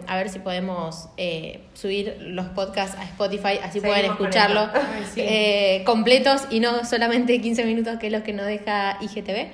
a 0.06 0.16
ver 0.16 0.28
si 0.28 0.38
podemos 0.38 1.08
eh, 1.16 1.64
subir 1.74 2.16
los 2.20 2.46
podcasts 2.46 2.96
a 2.96 3.02
Spotify, 3.02 3.58
así 3.60 3.80
pueden 3.80 3.96
Seguimos 3.96 4.20
escucharlo. 4.20 4.70
Ay, 4.72 5.04
sí. 5.12 5.20
eh, 5.20 5.82
completos 5.84 6.42
y 6.48 6.60
no 6.60 6.84
solamente 6.84 7.40
15 7.40 7.64
minutos, 7.64 7.98
que 7.98 8.06
es 8.06 8.12
lo 8.12 8.22
que 8.22 8.34
nos 8.34 8.46
deja 8.46 8.96
IGTV. 9.00 9.50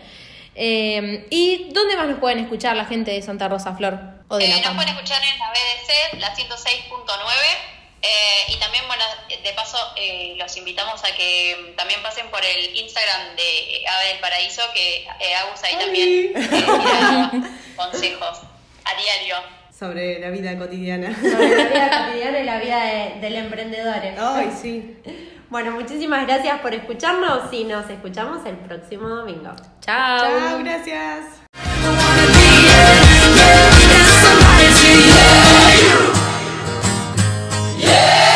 Eh, 0.57 1.27
¿Y 1.31 1.71
dónde 1.73 1.97
más 1.97 2.07
nos 2.07 2.19
pueden 2.19 2.39
escuchar 2.41 2.77
la 2.77 2.85
gente 2.85 3.13
de 3.13 3.23
Santa 3.23 3.49
Rosa 3.49 3.75
Flor 3.75 3.99
o 4.29 4.37
de 4.37 4.45
Eh, 4.45 4.49
La 4.49 4.57
nos 4.61 4.75
pueden 4.75 4.91
escuchar 4.91 5.23
en 5.23 5.39
la 5.39 5.49
BDC, 5.49 6.21
la 6.21 6.35
106.9. 6.35 7.76
eh, 8.07 8.53
y 8.53 8.57
también, 8.59 8.85
bueno, 8.87 9.03
de 9.29 9.53
paso, 9.55 9.77
eh, 9.97 10.35
los 10.39 10.57
invitamos 10.57 11.03
a 11.05 11.15
que 11.17 11.75
también 11.77 12.01
pasen 12.03 12.29
por 12.31 12.45
el 12.45 12.77
Instagram 12.77 13.35
de 13.37 13.85
Ave 13.89 14.09
del 14.11 14.19
Paraíso, 14.21 14.63
que 14.75 14.99
eh, 15.21 15.35
Agus 15.43 15.63
ahí 15.65 15.75
también 15.77 16.33
eh, 16.37 17.51
consejos 17.77 18.39
a 18.85 18.95
diario. 19.01 19.37
Sobre 19.77 20.19
la 20.21 20.31
vida 20.31 20.57
cotidiana. 20.59 21.15
Sobre 21.21 21.57
la 21.57 21.65
vida 21.65 22.07
cotidiana 22.07 22.39
y 22.41 22.45
la 22.45 22.59
vida 22.59 22.85
de- 22.85 23.21
del 23.21 23.37
emprendedor. 23.37 23.97
Ay, 24.19 24.51
sí. 24.63 24.97
Bueno, 25.49 25.73
muchísimas 25.73 26.27
gracias 26.27 26.59
por 26.61 26.73
escucharnos 26.75 27.53
y 27.53 27.65
nos 27.65 27.89
escuchamos 27.91 28.45
el 28.47 28.57
próximo 28.57 29.09
domingo. 29.09 29.51
Chao. 29.81 30.19
Chao, 30.21 30.59
gracias. 30.61 31.25
Yeah! 37.87 38.36